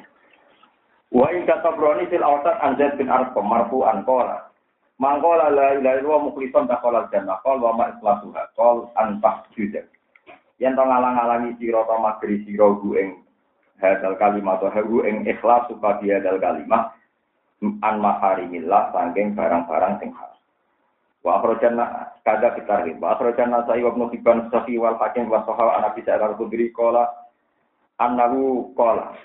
Wa 1.14 1.30
in 1.30 1.46
katabroni 1.46 2.10
fil 2.10 2.26
awsat 2.26 2.58
an 2.64 2.74
Zaid 2.80 2.98
bin 2.98 3.12
Arqam 3.12 3.46
marfu'an 3.46 4.02
qala. 4.08 4.50
Mangkola 4.98 5.54
la 5.54 5.78
ilaha 5.78 6.00
illallah 6.00 6.22
mukhlisan 6.32 6.66
taqala 6.66 7.10
jannah 7.14 7.38
qol 7.46 7.62
wa 7.62 7.76
ma 7.78 7.92
ikhlasuha 7.94 8.54
qol 8.58 8.90
an 8.98 9.22
tahjuda. 9.22 9.86
Yen 10.58 10.78
to 10.78 10.84
ngalang-alangi 10.86 11.58
sira 11.60 11.86
to 11.86 11.96
magri 12.00 12.42
sira 12.46 12.72
gu 12.80 12.90
ing 12.98 13.10
hadal 13.82 14.16
kalimat 14.16 14.64
to 14.64 14.70
hu 14.70 15.04
ing 15.04 15.28
ikhlas 15.28 15.68
supaya 15.68 16.22
hadal 16.22 16.40
kalimat 16.40 16.94
an 17.62 17.96
maharimillah 18.00 18.90
saking 18.96 19.38
barang-barang 19.38 19.94
sing. 20.02 20.12
Wa 21.24 21.40
akhrajana 21.40 22.14
kada 22.28 22.52
kita 22.60 22.84
ri. 22.84 23.00
Wa 23.00 23.16
akhrajana 23.16 23.64
sa'i 23.64 23.80
wa 23.82 23.96
ibnu 23.96 24.12
hibban 24.12 24.52
safi 24.52 24.76
wal 24.76 25.00
hakim 25.00 25.32
wa 25.32 25.42
sahaba 25.48 25.80
ana 25.80 25.96
bisa 25.96 26.20
al-khudri 26.20 26.76
qala 26.76 27.08
annahu 27.98 28.76
qala 28.76 29.16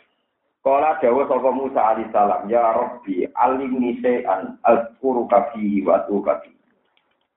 Kala 0.69 0.99
dawa 0.99 1.23
sapa 1.31 1.49
Musa 1.55 1.81
alaihi 1.81 2.11
salam, 2.11 2.45
ya 2.51 2.61
Rabbi, 2.61 3.25
alimni 3.39 4.03
se'an 4.05 4.59
azkuru 4.67 5.25
kafi 5.31 5.87
wa 5.87 6.03
tu 6.05 6.19
kafi. 6.21 6.51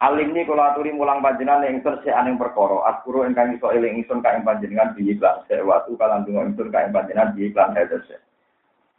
Alimni 0.01 0.44
kula 0.44 0.74
aturi 0.74 0.89
mulang 0.91 1.22
panjenengan 1.22 1.70
ing 1.70 1.80
se'an 1.80 2.27
ing 2.27 2.41
perkara, 2.41 2.82
azkuru 2.91 3.24
ingkang 3.24 3.53
iso 3.56 3.70
eling 3.70 4.01
ingsun 4.01 4.25
ka 4.25 4.34
ing 4.34 4.41
panjenengan 4.41 4.98
bi 4.98 5.13
iklan 5.13 5.46
se'watu 5.46 5.94
kalan 6.01 6.25
dungo 6.25 6.44
ingsun 6.50 6.74
ka 6.74 6.84
ing 6.84 6.91
panjenengan 6.91 7.32
bi 7.32 7.48
iklan 7.53 7.77
hadese. 7.77 8.18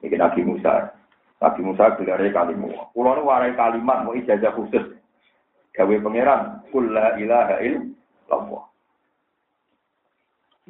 Iki 0.01 0.15
Nabi 0.15 0.41
Musa. 0.47 0.95
Nabi 1.43 1.61
Musa 1.67 1.93
gelare 1.99 2.31
kalimu. 2.31 2.71
Kula 2.95 3.19
nu 3.19 3.27
warai 3.27 3.59
kalimat 3.59 4.07
mau 4.07 4.15
ijazah 4.15 4.55
khusus 4.55 5.02
gawe 5.73 5.95
pangeran 6.05 6.61
kul 6.69 6.87
la 6.93 7.17
ilaha 7.17 7.57
illallah 7.65 8.65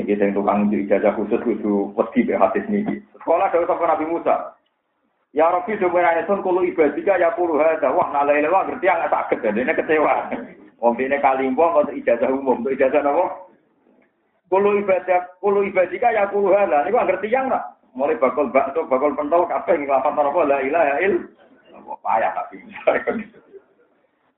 ini 0.01 0.17
yang 0.17 0.33
tukang 0.33 0.73
ijazah 0.73 1.13
khusus 1.15 1.43
kudu 1.45 1.93
wedi 1.95 2.25
be 2.25 2.35
hadis 2.35 2.65
niki 2.71 3.03
sekolah 3.21 3.53
dari 3.53 3.69
sapa 3.69 3.85
Nabi 3.85 4.07
Musa 4.09 4.57
Ya 5.33 5.49
Rabbi 5.49 5.81
sebenarnya 5.81 6.29
sun 6.29 6.45
kulo 6.45 6.61
ibadika 6.61 7.17
ya 7.17 7.33
kulo 7.33 7.57
hada. 7.57 7.89
Wah 7.89 8.13
nalai 8.13 8.45
lewa 8.45 8.69
ngerti 8.69 8.85
yang 8.85 9.01
sakit 9.09 9.41
dan 9.41 9.57
ini 9.57 9.73
kecewa. 9.73 10.29
Wong 10.77 11.01
ini 11.01 11.17
kalimpo 11.25 11.73
untuk 11.73 11.97
ijazah 11.97 12.29
umum, 12.29 12.61
untuk 12.61 12.77
ijazah 12.77 13.01
apa? 13.01 13.49
Kulo 14.53 14.77
ibadah, 14.77 15.25
kulo 15.41 15.65
ibadika 15.65 16.13
ya 16.13 16.29
kulo 16.29 16.53
hada. 16.53 16.85
Ini 16.85 16.93
ngerti 16.93 17.33
yang 17.33 17.49
lah. 17.49 17.65
Mulai 17.97 18.21
bakul 18.21 18.53
bakso, 18.53 18.85
bakul 18.89 19.17
pentol, 19.17 19.49
kabeh 19.49 19.77
ngelapan 19.81 20.29
apa 20.29 20.41
la 20.45 20.59
ilaha 20.61 20.95
il. 21.01 21.15
Apa 21.81 21.93
payah 22.05 22.33
tapi. 22.37 22.57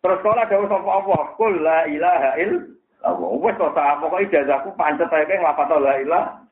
Terus 0.04 0.20
kalau 0.20 0.36
ada 0.36 0.52
sapa 0.68 0.90
Allah, 1.00 1.20
kul 1.40 1.64
la 1.64 1.88
ilaha 1.88 2.36
il. 2.36 2.76
Allah 3.00 3.30
wis 3.40 3.56
to 3.56 3.68
sak 3.72 4.04
pokoke 4.04 4.28
ijazahku 4.28 4.76
pancet 4.76 5.08
ae 5.08 5.24
ngelapan 5.24 5.80
la 5.80 5.94
ilaha. 5.96 6.44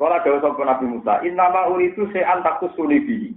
Kalau 0.00 0.16
ada 0.16 0.32
sapa 0.40 0.60
Nabi 0.64 0.84
Musa, 0.88 1.20
innama 1.28 1.68
uridu 1.68 2.08
se'an 2.16 2.40
takusuli 2.40 3.04
bihi. 3.04 3.30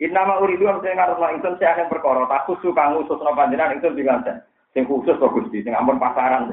Innama 0.00 0.40
uridu 0.40 0.64
am 0.64 0.80
sing 0.80 0.96
ngarep 0.96 1.20
ingsun 1.38 1.60
sing 1.60 1.68
akan 1.68 1.92
perkara 1.92 2.24
takusu 2.24 2.72
kang 2.72 2.96
usus 2.96 3.20
napa 3.20 3.44
panjenengan 3.44 3.76
ingsun 3.76 3.94
diganten. 3.94 4.40
Sing 4.72 4.88
khusus 4.88 5.14
kok 5.20 5.30
Gusti, 5.36 5.60
sing 5.60 5.76
ampun 5.76 6.00
pasaran. 6.02 6.48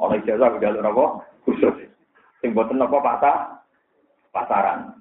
Oleh 0.00 0.18
ijazah 0.24 0.56
udah 0.56 0.82
napa 0.82 1.04
khusus. 1.44 1.84
Sing 2.40 2.56
boten 2.56 2.80
napa 2.80 2.96
pasar 3.04 3.36
pasaran. 4.32 4.98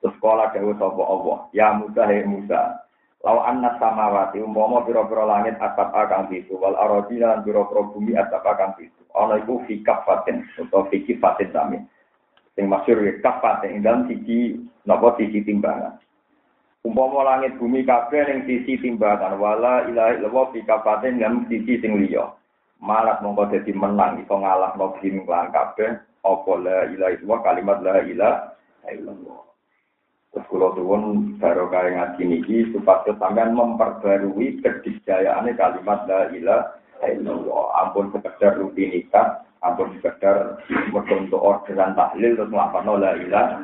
Terus 0.00 0.16
sekolah 0.16 0.56
dewa 0.56 0.72
sapa 0.80 1.02
Allah, 1.04 1.38
ya 1.52 1.68
Musa 1.76 2.02
he 2.08 2.24
Musa. 2.24 2.80
Lau 3.20 3.44
anna 3.44 3.76
samawati 3.76 4.40
umpama 4.40 4.80
pira-pira 4.88 5.28
langit 5.28 5.60
asap 5.60 5.92
kang 5.92 6.24
pitu 6.32 6.56
wal 6.56 6.72
aradina 6.72 7.36
lan 7.36 7.44
pira-pira 7.44 7.84
bumi 7.92 8.16
asap 8.16 8.48
kang 8.56 8.72
pitu. 8.80 8.96
Ana 9.12 9.36
iku 9.36 9.60
fi 9.68 9.84
kafatin 9.84 10.48
utawa 10.56 10.88
fi 10.88 11.04
kifatin 11.04 11.52
sami. 11.52 11.78
Sing 12.56 12.64
masyhur 12.64 13.04
ya 13.04 13.20
kafatin 13.20 13.76
ing 13.76 13.80
dalam 13.84 14.08
siji 14.08 14.56
napa 14.88 15.20
siji 15.20 15.44
timbangan. 15.44 16.00
Umpama 16.80 17.36
langit 17.36 17.60
bumi 17.60 17.84
kabeh 17.84 18.24
ning 18.24 18.48
sisi 18.48 18.80
timbangan 18.80 19.36
wala 19.36 19.84
ilaha 19.84 20.16
illallah 20.16 20.46
fi 20.56 20.64
kafatin 20.64 21.20
lan 21.20 21.44
sisi 21.52 21.76
sing 21.76 22.00
liya. 22.00 22.24
Malat 22.80 23.20
mongko 23.20 23.52
dadi 23.52 23.76
menang 23.76 24.24
iso 24.24 24.32
ngalahno 24.32 24.96
bim 24.96 25.28
lan 25.28 25.52
kabeh 25.52 25.92
apa 26.24 26.52
la 26.56 26.88
ilaha 26.88 27.12
illallah 27.20 27.40
kalimat 27.44 27.78
la 27.84 28.00
ilaha 28.00 28.88
illallah. 28.96 29.49
Terus 30.30 30.46
kalau 30.46 30.70
suwun 30.78 31.02
baru 31.42 31.66
kaya 31.70 31.90
ngaji 31.98 32.22
niki 32.22 32.56
supaya 32.70 33.10
sampean 33.18 33.58
memperbarui 33.58 34.62
kedisjayaannya 34.62 35.58
kalimat 35.58 36.06
la 36.06 36.30
ilaha 36.30 37.06
illallah. 37.10 37.64
Ampun 37.82 38.14
sekedar 38.14 38.54
rutinitas, 38.62 39.42
ampun 39.66 39.90
sekedar 39.98 40.62
untuk 40.94 41.42
orderan 41.42 41.98
tahlil 41.98 42.38
terus 42.38 42.46
melakukan 42.46 43.02
la 43.02 43.12
ilaha 43.18 43.58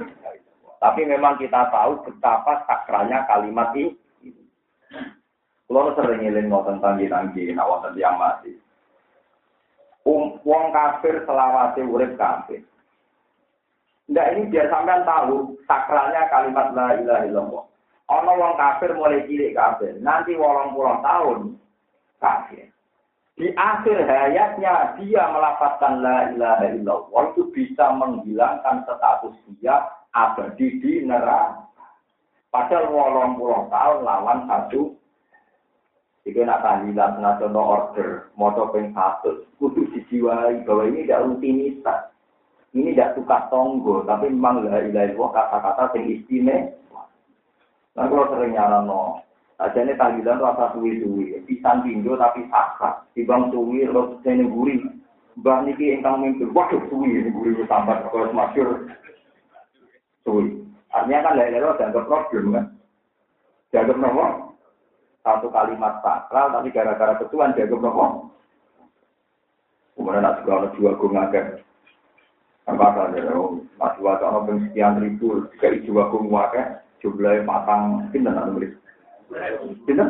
tapi 0.86 1.02
memang 1.08 1.40
kita 1.40 1.72
tahu 1.72 2.04
betapa 2.04 2.62
sakralnya 2.68 3.24
kalimat 3.26 3.72
ini. 3.74 3.96
Kalau 5.66 5.98
sering 5.98 6.22
ngiling 6.22 6.46
ngoten 6.46 6.78
tanggi-tanggi, 6.78 7.50
nak 7.50 7.66
wonten 7.66 7.98
yang 7.98 8.14
mati. 8.14 8.54
Um, 10.06 10.38
wong 10.46 10.70
kafir 10.70 11.26
selawase 11.26 11.82
urip 11.82 12.14
kafir. 12.14 12.62
Ndak 14.06 14.38
ini 14.38 14.42
biar 14.54 14.70
sampean 14.70 15.02
tahu 15.02 15.58
sakralnya 15.66 16.30
kalimat 16.30 16.70
la 16.78 16.94
ilaha 16.94 17.22
illallah. 17.26 17.64
Ono 18.06 18.32
wong 18.38 18.54
kafir 18.54 18.94
mulai 18.94 19.26
cilik 19.26 19.58
kafir, 19.58 19.98
nanti 19.98 20.38
wolong 20.38 20.78
puluh 20.78 21.02
tahun 21.02 21.58
kafir. 22.22 22.70
Di 23.36 23.50
akhir 23.52 24.06
hayatnya 24.06 24.94
dia 24.96 25.26
melafazkan 25.28 26.06
la 26.06 26.30
ilaha 26.30 26.64
illallah 26.70 27.22
itu 27.34 27.50
bisa 27.50 27.90
menghilangkan 27.98 28.86
status 28.86 29.34
dia 29.58 29.90
abadi 30.14 30.78
di 30.78 31.02
neraka. 31.02 31.66
Padahal 32.54 32.94
wolong 32.94 33.42
puluh 33.42 33.66
tahun 33.68 34.06
lawan 34.06 34.46
satu 34.46 34.94
Jika 36.26 36.42
nak 36.42 36.66
tahlilan 36.66 37.22
nasional 37.22 37.62
order, 37.62 38.34
moto 38.34 38.66
ping 38.74 38.90
satu, 38.90 39.46
kudu 39.62 39.86
dijiwai 39.94 40.66
bahwa 40.66 40.90
ini 40.90 41.06
tidak 41.06 41.22
rutinitas. 41.22 42.00
Ini 42.76 42.92
tidak 42.92 43.16
suka 43.16 43.48
tonggo, 43.48 44.04
tapi 44.04 44.28
memang 44.28 44.68
la 44.68 44.84
ilaha 44.84 45.08
illallah 45.08 45.32
kata-kata 45.32 45.96
yang 45.96 46.12
istimewa. 46.12 47.08
Nah 47.96 48.04
kalau 48.04 48.28
sering 48.28 48.52
no, 48.84 49.24
aja 49.56 49.80
ini 49.80 49.96
tahlilan 49.96 50.44
rasa 50.44 50.76
suwi-suwi, 50.76 51.40
pisan 51.48 51.80
pindo 51.80 52.20
tapi 52.20 52.44
sakra, 52.52 53.00
tibang 53.16 53.48
suwi, 53.48 53.88
terus 53.88 54.20
ini 54.28 54.44
gurih. 54.44 54.80
Mbah 55.40 55.64
niki 55.64 55.96
ingkang 55.96 56.20
mimpin, 56.20 56.52
waduh 56.52 56.84
suwi, 56.92 57.16
ini 57.16 57.32
gurih 57.32 57.64
sambat, 57.64 58.04
kalau 58.12 58.28
masyur 58.36 58.92
suwi. 60.28 60.60
Artinya 60.92 61.32
kan 61.32 61.36
la 61.40 61.44
ilaha 61.48 61.80
dianggap 61.80 62.04
problem 62.04 62.44
kan. 62.52 62.66
Dianggap 63.72 63.96
nomor 63.96 64.30
satu 65.24 65.48
kalimat 65.48 66.04
sakral 66.04 66.52
tapi 66.52 66.68
gara-gara 66.76 67.16
ketuan 67.24 67.56
dianggap 67.56 67.80
nomor. 67.80 68.28
Kemudian 69.96 70.20
nak 70.28 70.44
ada 70.44 70.68
dua 70.76 70.92
gung 71.00 71.16
agak. 71.16 71.65
Apa 72.66 72.86
saja, 72.98 73.22
masih 73.78 74.02
wajah 74.02 74.26
ada 74.42 74.52
sekian 74.58 74.98
ribu, 74.98 75.46
jika 75.62 76.10
gung 76.10 76.34
agak, 76.34 76.82
jumlahnya 76.98 77.46
patang, 77.46 78.10
pindah 78.10 78.34
nak 78.34 78.50
nulis. 78.50 78.74
Pindah? 79.86 80.08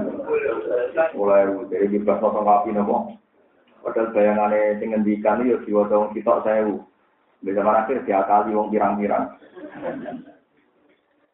Mulai 1.13 1.53
dari 1.69 1.87
bebas 1.93 2.17
nonton 2.25 2.49
kapi 2.49 2.73
nopo. 2.73 3.17
Padahal 3.85 4.11
bayangannya 4.17 4.81
sing 4.81 4.89
ngendikan 4.91 5.47
ya 5.47 5.61
diwaca 5.63 6.11
kita 6.11 6.43
saya 6.43 6.75
di 7.45 7.51
zaman 7.55 7.87
akhir 7.87 8.03
diakali 8.03 8.57
wong 8.57 8.73
pirang-pirang. 8.73 9.37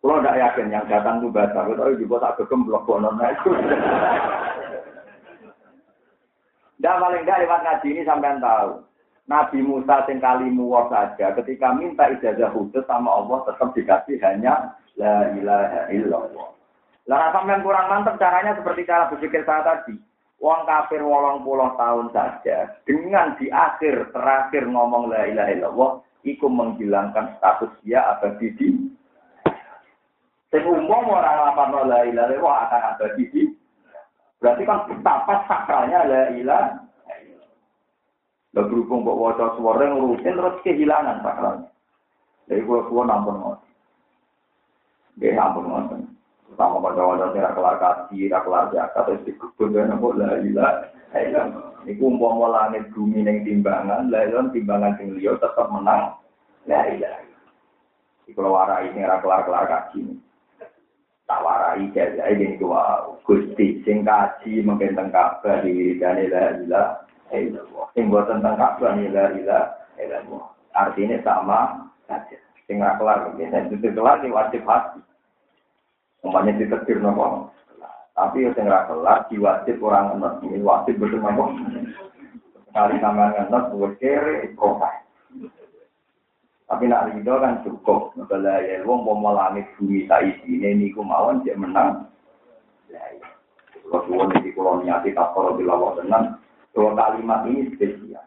Kalau 0.02 0.18
tidak 0.18 0.38
yakin 0.42 0.74
yang 0.74 0.84
datang 0.90 1.22
itu 1.22 1.30
baca, 1.30 1.62
tapi 1.62 2.02
juga 2.02 2.16
tak 2.18 2.42
kegemblok 2.42 2.82
bonon 2.84 3.22
itu. 3.22 3.50
Dan 6.82 6.98
paling 6.98 7.22
tidak 7.22 7.40
lewat 7.46 7.60
ngaji 7.62 7.88
ini 7.94 8.02
sampai 8.02 8.42
tahu. 8.42 8.82
Nabi 9.30 9.62
Musa 9.62 10.02
sing 10.10 10.18
kalimu 10.18 10.74
saja 10.90 11.30
ketika 11.38 11.70
minta 11.78 12.10
ijazah 12.10 12.50
khusus 12.50 12.82
sama 12.90 13.22
Allah 13.22 13.46
tetap 13.46 13.70
dikasih 13.70 14.18
hanya 14.18 14.74
la 14.98 15.30
ilaha 15.38 15.80
illallah. 15.94 16.48
Lah 17.06 17.30
sampean 17.30 17.62
kurang 17.62 17.86
mantap 17.86 18.18
caranya 18.18 18.58
seperti 18.58 18.82
cara 18.86 19.06
berpikir 19.10 19.46
saya 19.46 19.62
tadi. 19.62 19.94
Uang 20.42 20.66
kafir 20.66 20.98
wolong 21.06 21.46
puluh 21.46 21.70
tahun 21.78 22.10
saja 22.10 22.66
dengan 22.82 23.38
di 23.38 23.46
akhir 23.46 24.10
terakhir 24.10 24.66
ngomong 24.66 25.06
la 25.06 25.30
ilaha 25.30 25.50
illallah 25.54 25.90
iku 26.26 26.50
menghilangkan 26.50 27.38
status 27.38 27.70
dia 27.86 28.02
abadi 28.10 28.50
di 28.58 28.68
Sing 30.50 30.66
umum 30.66 31.14
orang 31.14 31.46
lapar 31.46 31.86
la 31.86 32.02
ilaha 32.10 32.34
illallah 32.34 32.58
akan 32.66 32.82
abadi 32.90 33.24
di 33.30 33.42
Berarti 34.42 34.66
kan 34.66 34.90
betapa 34.90 35.46
sakralnya 35.46 36.10
la 36.10 36.22
ilaha 36.34 36.81
Lah 38.52 38.64
berhubung 38.68 39.00
kok 39.08 39.16
wajah 39.16 39.48
suara 39.56 39.88
yang 39.88 40.04
rutin 40.04 40.36
terus 40.36 40.60
kehilangan 40.60 41.24
sakralnya. 41.24 41.72
Jadi 42.52 42.60
gue 42.68 42.78
gue 42.84 43.02
nampun 43.08 43.36
ngotot. 43.40 43.70
Dia 45.16 45.32
nampun 45.32 45.64
ngotot. 45.72 46.00
Sama 46.52 46.84
pada 46.84 47.00
wajah 47.00 47.28
saya 47.32 47.56
kelar 47.56 47.76
kasih, 47.80 48.28
kelar 48.28 48.68
zakat, 48.76 49.02
terus 49.08 49.24
dikubur 49.24 49.72
dan 49.72 49.88
nopo 49.88 50.12
la 50.12 50.36
ilah. 50.44 50.84
Iku 51.88 52.12
umpama 52.12 52.46
langit 52.52 52.92
bumi 52.92 53.24
neng 53.24 53.40
timbangan, 53.42 54.12
lah 54.12 54.28
timbangan 54.52 55.00
sing 55.00 55.16
liya 55.16 55.32
tetap 55.40 55.72
menang. 55.72 56.12
La 56.68 56.92
ilah. 56.92 57.24
Di 58.28 58.36
kalau 58.36 58.52
warai 58.52 58.92
ini 58.92 59.00
kelar 59.00 59.48
kelar 59.48 59.64
kasih. 59.64 60.12
Tak 61.24 61.40
warai 61.40 61.88
jaja 61.96 62.28
ini 62.28 62.60
gua 62.60 63.08
gusti 63.24 63.80
sing 63.88 64.04
kaji 64.04 64.60
mungkin 64.60 64.92
tengkap 64.92 65.40
dari 65.40 65.96
dan 65.96 66.20
la 66.68 67.00
ilah. 67.38 67.64
Sing 67.96 68.12
buat 68.12 68.28
tentang 68.28 68.56
kabar 68.60 68.96
ni 68.96 69.08
la 69.08 69.32
ilah. 69.32 69.64
Artinya 70.72 71.16
sama 71.24 71.88
saja. 72.08 72.36
Sing 72.64 72.80
kelar, 72.80 73.32
itu 73.36 73.76
kelar 73.80 74.20
ini 74.24 74.32
wajib 74.32 74.64
hati. 74.64 75.00
Umpamanya 76.22 76.60
ditetir 76.60 77.02
nopo. 77.02 77.50
Tapi 78.12 78.44
yang 78.44 78.54
tengah 78.54 78.86
kelar 78.86 79.26
diwajib 79.28 79.82
orang 79.82 80.20
enak. 80.20 80.40
Ini 80.44 80.62
wajib 80.62 81.00
betul 81.00 81.20
nopo. 81.20 81.52
Sekali 82.68 82.96
sama 83.04 83.36
enak, 83.36 83.68
buat 83.74 83.96
kere, 84.00 84.48
profil. 84.56 85.02
Tapi 86.72 86.88
nak 86.88 87.12
ridho 87.12 87.36
kan 87.36 87.60
cukup. 87.68 88.16
Kalau 88.16 88.56
ya, 88.64 88.80
wong 88.88 89.04
mau 89.04 89.36
langit 89.36 89.68
bumi 89.76 90.08
saisi 90.08 90.40
ini, 90.48 90.72
ini 90.72 90.96
kumawon 90.96 91.44
dia 91.44 91.52
menang. 91.52 92.08
Kalau 93.92 94.08
suwon 94.08 94.32
ini 94.40 94.56
kalau 94.56 94.80
niati 94.80 95.12
tak 95.12 95.36
perlu 95.36 95.60
dilawat 95.60 96.00
tenang. 96.00 96.40
Dua 96.72 96.96
kalimat 96.96 97.44
ini 97.48 97.68
spesial. 97.76 98.24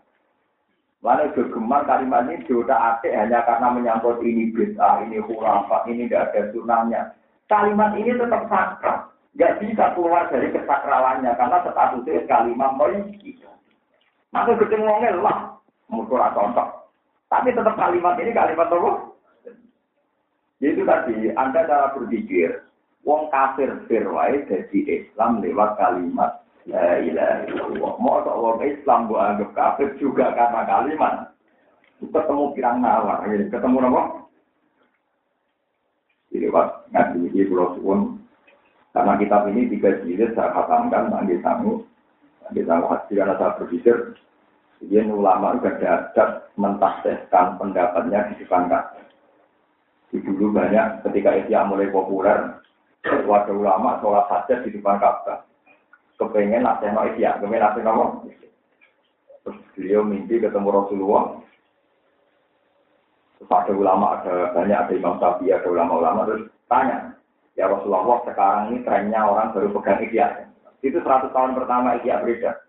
Mana 1.02 1.30
kegemar 1.34 1.86
kalimat 1.86 2.26
ini 2.30 2.46
sudah 2.50 2.98
ada 2.98 3.10
hanya 3.14 3.46
karena 3.46 3.68
menyangkut 3.74 4.22
ini 4.26 4.50
bid'ah, 4.54 5.06
ini 5.06 5.22
khurafat, 5.22 5.86
ini 5.90 6.10
tidak 6.10 6.34
ada 6.34 6.42
sunahnya 6.50 7.02
kalimat 7.50 7.94
ini 7.98 8.14
tetap 8.14 8.50
sakral. 8.50 9.14
Gak 9.36 9.60
bisa 9.60 9.92
keluar 9.94 10.32
dari 10.32 10.48
kesakralannya 10.48 11.32
karena 11.36 11.58
statusnya 11.68 12.24
kalimat 12.24 12.72
memiliki. 12.80 13.36
Maka 14.32 14.56
ketemu 14.56 15.20
lah, 15.20 15.60
musuh 15.92 16.24
cocok. 16.32 16.70
Tapi 17.28 17.52
tetap 17.52 17.76
kalimat 17.76 18.16
ini 18.16 18.32
kalimat 18.32 18.72
apa? 18.72 19.12
Jadi 20.64 20.82
tadi, 20.88 21.16
Anda 21.36 21.68
cara 21.68 21.92
berpikir, 21.92 22.64
Wong 23.04 23.28
kafir 23.30 23.86
fir 23.86 24.08
wae 24.08 24.48
dadi 24.50 24.82
Islam 24.88 25.44
lewat 25.44 25.78
kalimat 25.78 26.42
la 26.66 27.02
ilaha 27.02 27.46
illallah. 27.50 27.94
Mau 28.02 28.62
Islam 28.62 29.10
gua 29.10 29.34
anggap 29.34 29.50
kafir 29.54 29.94
juga 30.02 30.34
karena 30.34 30.62
kalimat. 30.66 31.14
Ketemu 32.02 32.54
pirang 32.54 32.84
nawar, 32.84 33.24
ketemu 33.26 33.78
apa? 33.88 34.04
Jadi 36.36 36.52
pas 36.52 36.68
ngaji 36.92 37.32
di 37.32 37.48
Pulau 37.48 37.80
karena 38.92 39.20
kitab 39.20 39.48
ini 39.52 39.72
tiga 39.72 39.92
jilid 40.04 40.36
saya 40.36 40.56
khatamkan, 40.56 41.12
nanti 41.12 41.40
tamu, 41.44 41.84
nanti 42.44 42.64
tamu 42.64 42.88
hati 42.88 43.20
karena 43.20 43.36
saya 43.36 43.56
berpikir, 43.60 43.96
dia 44.88 45.04
ulama 45.08 45.56
juga 45.60 45.76
ada 45.80 46.26
mentafsirkan 46.60 47.60
pendapatnya 47.60 48.32
di 48.32 48.44
depan 48.44 48.68
Di 50.12 50.20
dulu 50.24 50.56
banyak 50.56 51.04
ketika 51.08 51.44
Isya 51.44 51.68
mulai 51.68 51.92
populer, 51.92 52.60
warga 53.28 53.52
ulama 53.52 54.00
sholat 54.00 54.28
saja 54.32 54.64
di 54.64 54.72
depan 54.72 55.00
Ka'bah. 55.00 55.44
Kepengen 56.16 56.64
nasihat 56.64 56.96
no 56.96 57.04
Isya, 57.12 57.38
kepengen 57.40 57.64
nasihat 57.64 57.86
no 57.92 58.06
Terus 59.46 59.58
beliau 59.78 60.02
mimpi 60.02 60.42
ketemu 60.42 60.74
Rasulullah, 60.74 61.46
Terus 63.36 63.52
ada 63.52 63.74
ulama, 63.76 64.06
ada 64.20 64.56
banyak, 64.56 64.80
ada 64.80 64.94
Imam 64.96 65.20
Syafi'i, 65.20 65.52
ada 65.52 65.68
ulama-ulama, 65.68 66.24
terus 66.26 66.48
tanya, 66.72 67.14
ya 67.60 67.68
Rasulullah 67.68 68.24
sekarang 68.24 68.72
ini 68.72 68.78
trennya 68.88 69.22
orang 69.28 69.52
baru 69.52 69.76
pegang 69.76 70.00
ikhya. 70.08 70.28
Itu 70.80 71.04
100 71.04 71.36
tahun 71.36 71.58
pertama 71.58 72.00
ikhya 72.00 72.24
beredar. 72.24 72.64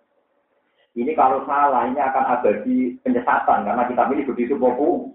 Ini 0.96 1.12
kalau 1.12 1.44
salah, 1.44 1.86
ini 1.86 2.00
akan 2.00 2.24
ada 2.24 2.50
di 2.64 2.96
penyesatan, 3.04 3.68
karena 3.68 3.84
kita 3.86 4.02
ini 4.10 4.22
begitu 4.26 4.54
popu. 4.56 5.12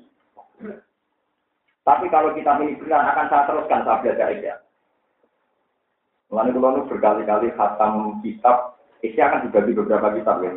Tapi 1.82 2.06
kalau 2.14 2.32
kita 2.38 2.62
ini 2.62 2.78
benar, 2.78 3.12
akan 3.12 3.26
saya 3.28 3.44
teruskan 3.50 3.82
saya 3.84 4.00
belajar 4.00 4.28
ikhya. 4.32 4.56
Lalu 6.32 6.58
kalau 6.58 6.88
berkali-kali 6.88 7.52
khatam 7.60 8.24
kitab, 8.24 8.80
ikhya 9.04 9.28
akan 9.28 9.52
dibagi 9.52 9.76
beberapa 9.76 10.16
kitab 10.16 10.40
ya. 10.42 10.52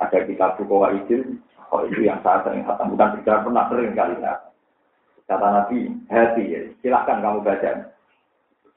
Ada 0.00 0.24
kitab 0.24 0.56
Bukawa 0.60 0.92
Idil, 0.96 1.40
Oh 1.74 1.82
itu 1.82 2.06
yang 2.06 2.22
saya 2.22 2.46
sering 2.46 2.62
kata, 2.62 2.86
bukan 2.86 3.18
sekedar 3.18 3.42
pernah 3.42 3.66
sering 3.66 3.94
kali 3.98 4.16
ya. 4.22 4.38
Kata 5.26 5.46
Nabi, 5.50 5.90
hati 6.06 6.42
ya, 6.46 6.60
silahkan 6.78 7.18
kamu 7.18 7.42
baca. 7.42 7.90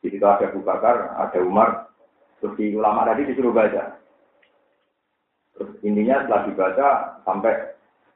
Di 0.01 0.07
situ 0.09 0.25
ada 0.25 0.49
Abu 0.49 0.65
Bakar, 0.65 1.13
ada 1.13 1.39
Umar, 1.45 1.93
terus 2.41 2.57
di 2.57 2.73
ulama 2.73 3.05
tadi 3.05 3.29
disuruh 3.29 3.53
baca. 3.53 4.01
Terus 5.53 5.71
intinya 5.85 6.25
setelah 6.25 6.41
dibaca 6.49 6.87
sampai 7.27 7.53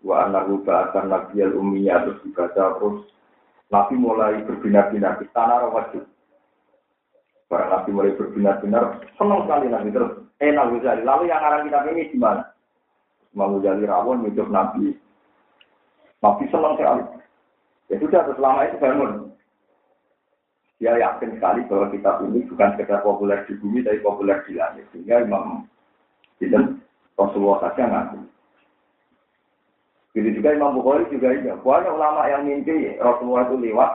wa 0.01 0.25
anahu 0.25 0.63
ba'atan 0.65 1.11
nabiyal 1.11 1.53
ummiyah 1.53 2.07
terus 2.07 2.23
dibaca 2.25 2.79
terus 2.81 3.05
Nabi 3.69 3.95
mulai 3.99 4.41
berbinar-binar 4.47 5.21
di 5.21 5.27
tanah 5.29 5.69
wajib. 5.69 6.07
Para 7.53 7.69
Nabi 7.69 7.93
mulai 7.93 8.17
berbinar-binar, 8.17 9.13
senang 9.13 9.45
sekali 9.45 9.69
Nabi 9.69 9.93
terus 9.93 10.25
enak 10.41 10.73
bisa. 10.73 10.97
Lalu 11.05 11.29
yang 11.29 11.37
arah 11.37 11.61
kita 11.61 11.85
ini 11.93 12.09
gimana? 12.09 12.49
Mau 13.37 13.61
jadi 13.61 13.85
rawon 13.85 14.25
hidup 14.25 14.49
Nabi. 14.49 14.97
Nabi 16.25 16.43
senang 16.49 16.73
sekali. 16.81 17.05
Ya 17.93 18.01
sudah, 18.01 18.25
selama 18.33 18.65
itu 18.65 18.81
bangun. 18.81 19.11
Dia 20.81 20.97
yakin 20.97 21.37
sekali 21.37 21.61
bahwa 21.69 21.93
kitab 21.93 22.25
ini 22.25 22.41
bukan 22.49 22.73
sekedar 22.73 23.05
populer 23.05 23.45
di 23.45 23.53
bumi, 23.61 23.85
tapi 23.85 24.01
populer 24.01 24.41
di 24.49 24.57
langit. 24.57 24.89
Sehingga 24.89 25.21
Imam 25.21 25.69
Biden 26.41 26.81
Rasulullah 27.21 27.69
saja 27.69 27.85
ngaku. 27.85 28.19
Begitu 30.17 30.41
juga 30.41 30.57
Imam 30.57 30.81
Bukhari 30.81 31.05
juga 31.13 31.37
iya. 31.37 31.53
Banyak 31.53 31.93
ulama 31.93 32.25
yang 32.33 32.49
mimpi 32.49 32.97
Rasulullah 32.97 33.45
itu 33.45 33.61
lewat. 33.61 33.91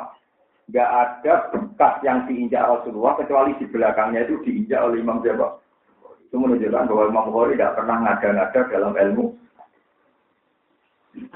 Gak 0.70 0.90
ada 0.94 1.34
bekas 1.78 2.02
yang 2.02 2.26
diinjak 2.26 2.66
Rasulullah 2.66 3.14
kecuali 3.14 3.54
di 3.54 3.70
belakangnya 3.70 4.26
itu 4.26 4.42
diinjak 4.42 4.82
oleh 4.82 4.98
Imam 4.98 5.22
Jabal. 5.22 5.62
Itu 6.26 6.42
menunjukkan 6.42 6.90
bahwa 6.90 7.04
Imam 7.06 7.26
Bukhari 7.30 7.54
tidak 7.54 7.78
pernah 7.78 7.96
ngada-ngada 8.02 8.60
dalam 8.66 8.92
ilmu. 8.98 9.24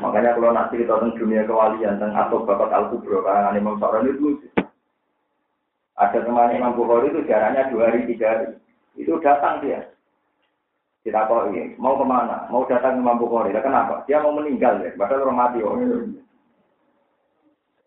Makanya 0.03 0.35
kalau 0.35 0.51
nanti 0.51 0.83
kita 0.83 0.99
tentang 0.99 1.15
dunia 1.15 1.47
kewalian, 1.47 2.03
tentang 2.03 2.19
atau 2.19 2.43
bapak 2.43 2.75
al-kubro, 2.75 3.23
karangan 3.23 3.55
Imam 3.55 3.79
Sa'ran 3.79 4.11
itu 4.11 4.43
ada 5.95 6.19
teman 6.19 6.59
Imam 6.59 6.75
Bukhari 6.75 7.15
itu 7.15 7.23
jaraknya 7.23 7.71
dua 7.71 7.95
hari, 7.95 8.03
tiga 8.11 8.27
hari. 8.35 8.47
Itu 8.99 9.23
datang 9.23 9.63
dia. 9.63 9.95
Kita 11.07 11.31
kok 11.31 11.55
ini, 11.55 11.79
mau 11.79 11.95
ke 11.95 12.03
mana? 12.03 12.51
Mau 12.51 12.67
datang 12.67 12.99
Imam 12.99 13.15
Bukhari. 13.15 13.55
Ya, 13.55 13.63
kenapa? 13.63 14.03
Dia 14.11 14.19
mau 14.19 14.35
meninggal 14.35 14.83
ya. 14.83 14.91
Padahal 14.99 15.31
orang 15.31 15.39
mati. 15.39 15.59
Oh. 15.63 15.79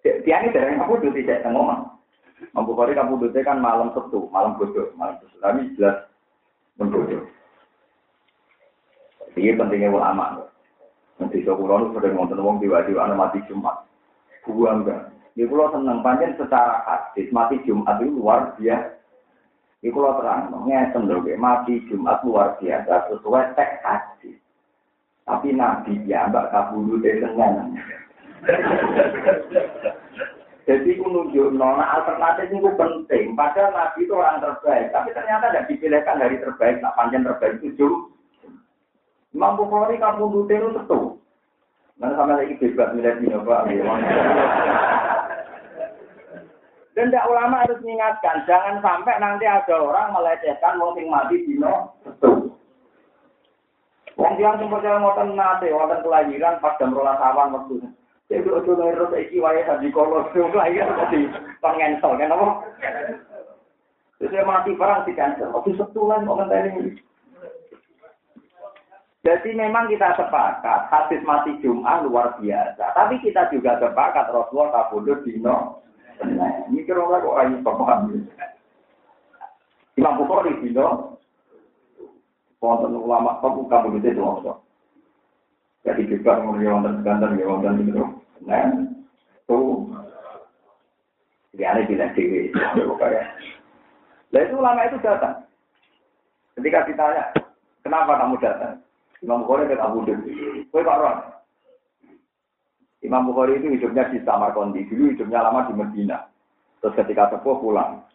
Dia 0.04 0.36
ini 0.40 0.56
dari 0.56 0.80
aku 0.80 1.04
duduk 1.04 1.20
tidak 1.20 1.44
ngomong. 1.52 1.96
Imam 2.36 2.68
Bukhari 2.68 2.96
duduk 2.96 3.32
kan 3.48 3.64
malam 3.64 3.96
Sabtu, 3.96 4.28
malam 4.28 4.60
bodoh, 4.60 4.92
malam 5.00 5.16
Sabtu. 5.24 5.38
Tapi 5.40 5.72
jelas 5.80 6.04
membodoh. 6.76 7.24
Ini 9.36 9.56
pentingnya 9.56 9.92
ulama. 9.92 10.48
Nanti 11.16 11.44
saya 11.44 11.56
kurang 11.56 11.92
itu 11.92 11.96
sudah 11.96 12.12
nonton 12.12 12.44
wong 12.44 12.60
tiba-tiba 12.60 13.08
anak 13.08 13.20
mati 13.20 13.40
Jumat. 13.48 13.88
Gua 14.44 14.76
enggak. 14.76 15.16
Ini 15.36 15.48
kalau 15.52 15.72
senang 15.72 16.00
panjang 16.04 16.36
secara 16.40 16.84
hadis 16.88 17.28
mati 17.32 17.60
Jumat 17.68 18.00
itu 18.00 18.20
luar 18.20 18.56
biasa. 18.56 18.96
Ini 19.84 19.92
kalau 19.92 20.18
terang, 20.18 20.52
ngeten 20.66 21.08
loh, 21.08 21.24
mati 21.40 21.84
Jumat 21.88 22.24
luar 22.24 22.56
biasa 22.60 23.12
sesuai 23.12 23.56
teks 23.56 23.84
hadis. 23.84 24.36
Tapi 25.26 25.52
Nabi 25.56 26.06
ya 26.06 26.30
mbak 26.30 26.54
kabulu 26.54 27.02
deh 27.02 27.20
seneng. 27.20 27.76
Jadi 30.66 30.98
aku 30.98 31.06
nunjuk 31.06 31.54
nona 31.54 31.86
alternatif 32.02 32.50
itu 32.50 32.70
penting. 32.74 33.38
Padahal 33.38 33.70
Nabi 33.70 34.02
itu 34.02 34.14
orang 34.18 34.42
terbaik. 34.42 34.90
Tapi 34.90 35.14
ternyata 35.14 35.54
tidak 35.54 35.68
dipilihkan 35.70 36.18
dari 36.18 36.42
terbaik. 36.42 36.82
Nah, 36.82 36.90
panjang 36.98 37.22
terbaik 37.22 37.62
itu 37.62 37.78
jauh. 37.78 38.10
Imam 39.38 39.54
Bukhari 39.62 40.02
kamu 40.02 40.26
dulu 40.26 40.50
itu. 40.50 41.02
Mana 42.02 42.18
sama 42.18 42.42
lagi 42.42 42.58
bebas 42.58 42.92
milih 42.98 43.14
di 43.24 43.30
Pak. 43.32 43.62
Dan 46.96 47.12
tidak 47.12 47.28
ulama 47.28 47.68
harus 47.68 47.80
mengingatkan, 47.84 48.48
jangan 48.48 48.80
sampai 48.80 49.20
nanti 49.20 49.44
ada 49.44 49.76
orang 49.84 50.16
melecehkan 50.16 50.80
wong 50.80 50.96
sing 50.96 51.12
mati 51.12 51.44
dino 51.44 51.92
betul. 52.08 52.56
Wong 54.16 54.40
yang 54.40 54.56
sempat 54.56 54.80
percaya 54.80 55.04
ngoten 55.04 55.36
nate, 55.36 55.76
wonten 55.76 56.00
kelahiran 56.08 56.64
pas 56.64 56.80
jam 56.80 56.96
rolas 56.96 57.20
awan 57.20 57.52
waktu. 57.52 57.84
Jadi 58.26 58.50
ojo 58.50 58.72
ngerus 58.74 59.14
iki 59.22 59.38
wae 59.38 59.62
tadi 59.70 59.94
kalau 59.94 60.26
kelahiran 60.34 60.98
tadi 60.98 61.30
pengensel 61.62 62.18
kan 62.18 62.34
apa? 62.34 62.48
Terus 64.18 64.48
mati 64.48 64.72
perang 64.74 65.06
di 65.06 65.14
cancel, 65.14 65.54
ojo 65.54 65.70
setulan 65.78 66.26
kok 66.26 66.38
ngenteni. 66.42 66.98
Jadi 69.26 69.58
memang 69.58 69.90
kita 69.90 70.14
sepakat, 70.22 70.86
hadis 70.94 71.22
mati 71.26 71.58
Jum'ah 71.62 72.06
luar 72.06 72.38
biasa. 72.38 72.94
Tapi 72.94 73.18
kita 73.26 73.50
juga 73.50 73.82
sepakat 73.82 74.30
Rasulullah 74.30 74.86
kabudut 74.86 75.26
dino. 75.26 75.82
Ini 76.70 76.86
kira 76.86 77.02
kira 77.02 77.26
kok 77.26 77.38
ayu 77.42 77.58
paham. 77.66 78.30
Imam 79.98 80.18
Bukhari 80.22 80.54
dino. 80.62 81.18
Wonten 82.62 82.98
ulama 82.98 83.42
kamu 83.42 83.66
kamu 83.70 83.88
itu. 84.02 84.54
Jadi 85.86 86.02
kita 86.10 86.42
mulai 86.42 86.66
wonten 86.66 87.06
ganten 87.06 87.38
ya 87.38 87.46
wonten 87.46 87.82
itu. 87.86 88.06
Nah, 88.46 88.62
aneh 91.76 91.84
bilang 91.92 92.12
dewi. 92.16 92.54
Nah 94.32 94.40
itu 94.40 94.54
ulama 94.56 94.88
itu 94.88 94.98
datang. 95.04 95.44
Ketika 96.56 96.88
ditanya, 96.88 97.24
kenapa 97.84 98.16
kamu 98.16 98.40
datang? 98.40 98.80
Imam 99.20 99.44
Bukhari 99.44 99.68
dan 99.68 99.84
Abu. 99.84 100.08
Kue 100.72 100.82
Pak 100.86 101.00
Ron. 101.02 101.18
Imam 103.04 103.28
Bukhari 103.28 103.60
itu 103.60 103.76
hidupnya 103.76 104.08
di 104.14 104.24
Samarkandi. 104.24 104.88
Dulu 104.88 105.12
hidupnya 105.12 105.44
lama 105.44 105.68
di 105.68 105.74
Medina. 105.76 106.26
Terus 106.80 106.96
ketika 106.96 107.34
sepuh 107.34 107.60
pulang. 107.60 108.06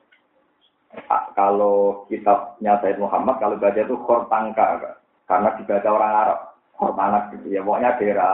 Kalau 1.38 2.04
kitabnya 2.10 2.82
Said 2.82 2.98
Muhammad, 2.98 3.38
kalau 3.38 3.60
baca 3.60 3.80
itu 3.80 3.96
Khortangka. 4.06 4.98
Karena 5.28 5.48
dibaca 5.58 5.88
orang 5.88 6.12
Arab. 6.14 6.38
Khortanak 6.74 7.22
gitu 7.36 7.46
ya. 7.54 7.60
Pokoknya 7.60 7.96
daerah 8.00 8.32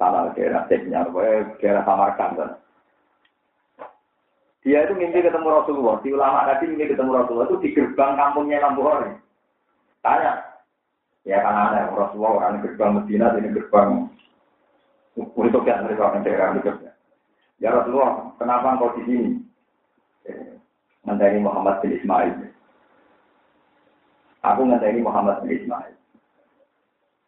sana 0.00 0.32
daerah 0.32 0.64
Ceknya, 0.72 1.04
daerah 1.60 1.84
Samarkand. 1.84 2.40
Kan. 2.40 2.50
Dia 4.64 4.88
itu 4.88 4.96
mimpi 4.96 5.20
ketemu 5.20 5.44
Rasulullah. 5.52 6.00
Di 6.00 6.08
ulama 6.16 6.48
tadi 6.48 6.72
mimpi 6.72 6.96
ketemu 6.96 7.20
Rasulullah 7.20 7.48
itu 7.52 7.60
di 7.60 7.68
gerbang 7.76 8.16
kampungnya 8.16 8.64
Imam 8.64 8.80
Bukhari. 8.80 9.12
Tanya. 10.00 10.40
Ya 11.28 11.44
kan 11.44 11.52
aneh. 11.52 11.84
Rasulullah 11.92 12.32
orang 12.40 12.64
gerbang 12.64 12.96
Medina, 12.96 13.36
ini 13.36 13.52
gerbang 13.52 14.08
untuk 15.20 15.68
yang 15.68 15.84
mereka 15.84 16.08
orang 16.08 16.24
daerah 16.24 16.56
berikutnya. 16.56 16.92
Ya 17.60 17.68
Rasulullah, 17.76 18.32
kenapa 18.40 18.72
engkau 18.72 18.96
di 18.96 19.02
sini? 19.04 19.30
Ngenteni 21.04 21.44
Muhammad 21.44 21.84
bin 21.84 21.96
Ismail. 21.96 22.32
Aku 24.40 24.64
ngenteni 24.64 25.04
Muhammad 25.04 25.44
bin 25.44 25.60
Ismail. 25.60 25.92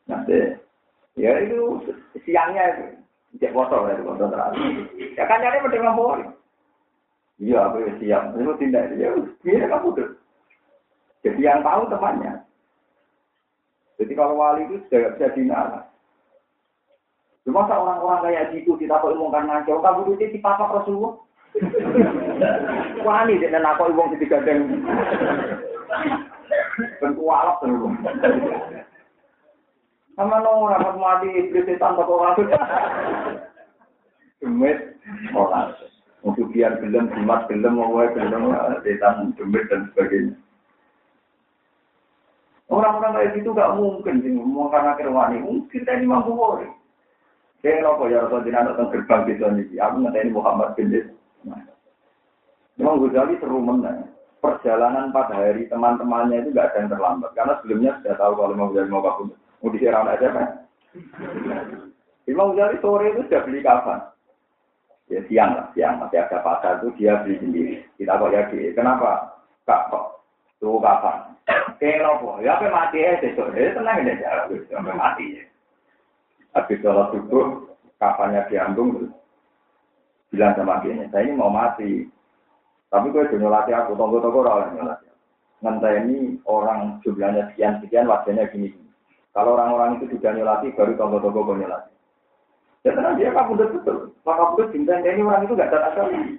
Nanti 0.08 0.56
Ya 1.16 1.32
itu 1.44 1.84
siangnya 2.24 2.96
cek 3.36 3.52
foto 3.52 3.88
ya 3.88 4.00
foto 4.00 4.24
terakhir. 4.32 4.88
Ya 5.16 5.24
kan 5.28 5.40
nyari 5.44 5.60
pada 5.60 5.78
ngomong. 5.80 6.32
Iya, 7.42 7.58
aku 7.68 7.76
ya 7.82 7.92
siap. 7.98 8.22
Itu 8.38 8.52
tindak 8.60 8.94
ya, 8.96 9.10
biar 9.42 9.66
kamu 9.66 9.88
tuh. 9.98 10.08
Jadi 11.26 11.42
yang 11.42 11.64
tahu 11.66 11.90
temannya. 11.90 12.42
Jadi 13.98 14.12
kalau 14.14 14.38
wali 14.38 14.66
itu 14.66 14.78
sudah 14.86 15.14
bisa 15.14 15.34
dinala. 15.34 15.80
Cuma 17.42 17.66
orang-orang 17.66 18.30
kayak 18.30 18.54
gitu 18.54 18.78
kita 18.78 19.02
kok 19.02 19.10
ilmu 19.10 19.34
karena 19.34 19.66
jauh 19.66 19.82
kamu 19.82 20.14
itu 20.14 20.30
di 20.30 20.38
papa 20.38 20.70
Rasulullah. 20.70 21.18
Wani 23.02 23.42
dia 23.42 23.58
nak 23.58 23.78
kok 23.78 23.90
ilmu 23.90 24.14
di 24.14 24.26
gadeng. 24.30 24.86
Bentuk 27.02 27.26
alap 27.26 27.58
terus. 27.62 27.90
Sama 30.12 30.44
no 30.44 30.68
rapat 30.68 30.96
mati 31.00 31.28
iblis 31.32 31.64
setan 31.64 31.96
kok 31.96 32.08
orang. 32.08 32.36
Demit 34.44 34.78
orang. 35.32 35.72
Untuk 36.22 36.54
biar 36.54 36.78
gelem, 36.78 37.10
jimat 37.10 37.50
gelem, 37.50 37.80
mau 37.80 37.98
gelem, 37.98 38.54
setan 38.84 39.34
demit 39.34 39.64
dan 39.72 39.90
sebagainya. 39.90 40.36
Orang-orang 42.72 43.12
kayak 43.20 43.32
gitu 43.36 43.52
gak 43.52 43.76
mungkin 43.76 44.24
sih 44.24 44.32
ngomong 44.32 44.72
karena 44.72 44.96
kerwani. 44.96 45.44
Mungkin 45.44 45.68
kita 45.68 45.92
ini 45.92 46.08
mampu 46.08 46.32
boleh. 46.32 46.72
Saya 47.60 47.84
ngerokok 47.84 48.08
ya 48.08 48.24
Rasul 48.24 48.48
Jinan 48.48 48.68
datang 48.72 48.88
gerbang 48.88 49.22
sana 49.28 49.60
ini. 49.60 49.76
Aku 49.76 49.96
ini 50.00 50.30
Muhammad 50.32 50.72
bin 50.72 50.88
Des. 50.88 51.06
Memang 52.80 53.04
Ghazali 53.04 53.36
seru 53.44 53.60
menang. 53.60 54.08
Perjalanan 54.40 55.12
pada 55.12 55.36
hari 55.36 55.68
teman-temannya 55.68 56.42
itu 56.42 56.56
gak 56.56 56.72
ada 56.72 56.78
yang 56.80 56.90
terlambat. 56.96 57.30
Karena 57.36 57.54
sebelumnya 57.60 57.92
sudah 58.00 58.14
tahu 58.16 58.32
kalau 58.40 58.54
mau 58.56 58.72
Ghazali 58.72 58.88
mau 58.88 59.04
kabur. 59.04 59.36
Mau 59.62 59.70
disiram 59.70 60.10
aja 60.10 60.28
kan. 60.34 60.48
Imam 62.26 62.58
Ghazali 62.58 62.82
sore 62.82 63.14
itu 63.14 63.22
sudah 63.26 63.42
beli 63.46 63.62
kapan. 63.62 64.00
Ya 65.06 65.22
siang 65.30 65.54
lah, 65.54 65.66
siang. 65.72 66.02
Masih 66.02 66.18
ada 66.18 66.42
pasar 66.42 66.82
itu 66.82 66.90
dia 66.98 67.22
beli 67.22 67.38
sendiri. 67.38 67.74
Kita 67.94 68.18
kok 68.18 68.34
ya 68.34 68.50
kenapa? 68.74 69.38
Kak 69.62 69.94
kok? 69.94 70.26
Tuh 70.58 70.82
kapan? 70.82 71.38
Kayak 71.78 72.06
apa? 72.06 72.30
Ya 72.42 72.58
apa 72.58 72.66
mati 72.70 73.02
ya, 73.02 73.18
besok. 73.18 73.54
Ya 73.54 73.74
tenang 73.74 74.06
aja. 74.06 74.46
Sampai 74.70 74.94
mati 74.94 75.24
ya. 75.38 75.42
Habis 76.52 76.84
sholat 76.84 77.16
subuh, 77.16 77.64
kapannya 77.96 78.44
diambung, 78.52 79.08
bilang 80.28 80.52
sama 80.52 80.84
dia, 80.84 81.00
saya 81.08 81.24
ini 81.24 81.32
mau 81.32 81.48
mati. 81.48 82.04
Tapi 82.92 83.08
gue 83.08 83.24
udah 83.24 83.38
nyolati 83.40 83.72
aku, 83.72 83.96
tunggu-tunggu 83.96 84.44
orang. 84.44 85.00
Nanti 85.64 85.90
ini 86.04 86.36
orang 86.44 87.00
jumlahnya 87.00 87.48
sekian-sekian, 87.52 88.04
wajahnya 88.04 88.52
gini. 88.52 88.81
Kalau 89.32 89.56
orang-orang 89.56 89.96
itu 89.96 90.12
sudah 90.12 90.36
nyolati, 90.36 90.76
baru 90.76 90.92
tunggu-tunggu 90.96 91.40
gue 91.40 91.60
nyolati. 91.64 91.92
Ya 92.82 92.92
tenang 92.98 93.14
dia 93.14 93.30
kamu 93.30 93.54
udah 93.54 93.68
betul. 93.78 93.96
Maka 94.26 94.42
betul 94.52 94.66
bintang 94.74 95.06
ini 95.06 95.22
orang 95.22 95.46
itu 95.46 95.54
gak 95.54 95.70
datang 95.70 95.94
kali. 95.94 96.36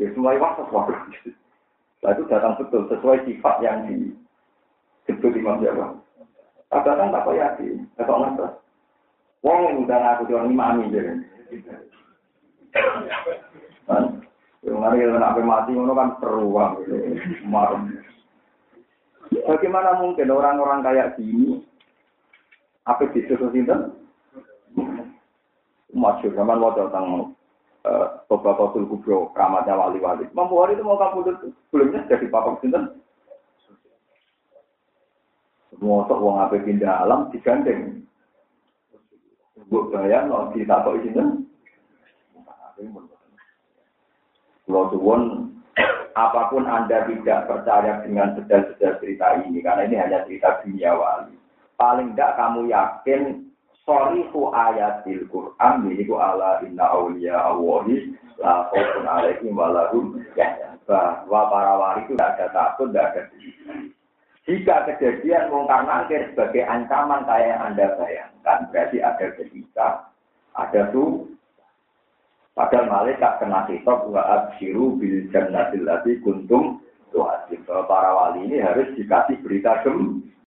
Ya 0.00 0.08
semua 0.16 0.34
itu 0.34 0.48
sesuatu. 0.64 0.92
Nah 1.98 2.10
itu 2.16 2.22
datang 2.26 2.56
betul 2.56 2.82
sesuai 2.88 3.18
sifat 3.28 3.56
yang 3.60 3.84
disebut 3.84 5.32
Imam 5.36 5.60
Jawa. 5.60 5.92
Tak 6.72 6.84
datang 6.84 7.12
tak 7.12 7.24
kok 7.24 7.36
yakin, 7.36 7.84
tak 7.96 8.04
kok 8.08 8.16
ngerti. 8.16 8.46
Wong 9.44 9.60
udah 9.86 9.98
ngaku 10.02 10.22
cuma 10.28 10.50
imami 10.50 10.92
jadi. 10.92 11.12
Kan, 13.88 14.20
yang 14.66 14.84
hari 14.84 15.00
yang 15.00 15.16
sampai 15.16 15.46
mati 15.46 15.70
ngono 15.72 15.96
kan 15.96 16.12
seru 16.20 16.52
banget. 16.52 18.04
Bagaimana 19.48 19.96
mungkin 20.00 20.28
orang-orang 20.28 20.84
kayak 20.84 21.16
gini 21.16 21.64
apa 22.88 23.04
disuruh 23.12 23.52
sinten? 23.52 23.92
Masyur 25.92 26.32
zaman 26.32 26.60
waktu 26.64 26.88
tentang 26.88 27.36
beberapa 28.28 28.72
tul 28.72 28.88
kubro 28.88 29.28
keramatnya 29.36 29.76
wali-wali. 29.76 30.24
Mampu 30.32 30.56
hari 30.60 30.76
itu 30.76 30.84
mau 30.84 30.96
kamu 30.96 31.36
sebelumnya 31.68 32.08
jadi 32.08 32.26
papa 32.32 32.56
sinten? 32.64 32.96
Semua 35.72 36.08
wong 36.08 36.40
apa 36.40 36.58
pindah 36.58 37.04
alam 37.04 37.28
digandeng. 37.30 38.02
Gue 39.68 39.84
bayang 39.92 40.32
kok 40.32 40.56
itu 40.56 41.22
Kalau 44.68 44.92
suwon 44.92 45.22
apa 46.12 46.50
pun 46.50 46.66
anda 46.66 47.06
tidak 47.08 47.46
percaya 47.46 48.04
dengan 48.04 48.36
sedal-sedal 48.36 49.00
cerita 49.00 49.38
ini 49.44 49.62
karena 49.62 49.86
ini 49.88 49.96
hanya 49.96 50.18
cerita 50.26 50.60
dunia 50.60 50.92
wali. 50.92 51.36
Paling 51.78 52.18
tidak 52.18 52.34
kamu 52.34 52.74
yakin 52.74 53.22
sorifu 53.86 54.50
ayatil 54.50 55.30
Quran 55.30 55.74
ini 55.86 56.02
ku 56.04 56.18
ala 56.18 56.58
inna 56.66 56.90
awliya 56.90 57.38
awahi 57.38 58.18
la 58.42 58.66
khawfun 58.68 59.06
alaihim 59.06 59.54
walahum 59.54 60.18
bahwa 60.88 61.40
para 61.52 61.72
wali 61.78 62.00
itu 62.08 62.16
tidak 62.16 62.32
ada 62.34 62.46
takut, 62.50 62.88
tidak 62.90 63.06
ada 63.12 63.22
jika 64.48 64.88
kejadian 64.88 65.52
mungkar 65.52 65.84
nangkir 65.84 66.24
sebagai 66.32 66.64
ancaman 66.64 67.20
kayak 67.28 67.52
yang 67.52 67.60
Anda 67.68 67.86
bayangkan, 68.00 68.58
berarti 68.72 68.96
ada 69.04 69.26
ketika, 69.36 69.88
ada 70.56 70.88
tuh, 70.88 71.28
padahal 72.56 72.88
malaikat 72.88 73.44
kena 73.44 73.68
kitab 73.68 74.08
wa 74.08 74.24
abshiru 74.24 74.96
bil 74.96 75.28
jannatil 75.28 75.84
lati 75.84 76.16
kuntum 76.24 76.80
tuh 77.12 77.28
Para 77.68 78.10
wali 78.16 78.48
ini 78.48 78.64
harus 78.64 78.88
dikasih 78.96 79.36
berita 79.44 79.84
gem, 79.84 80.24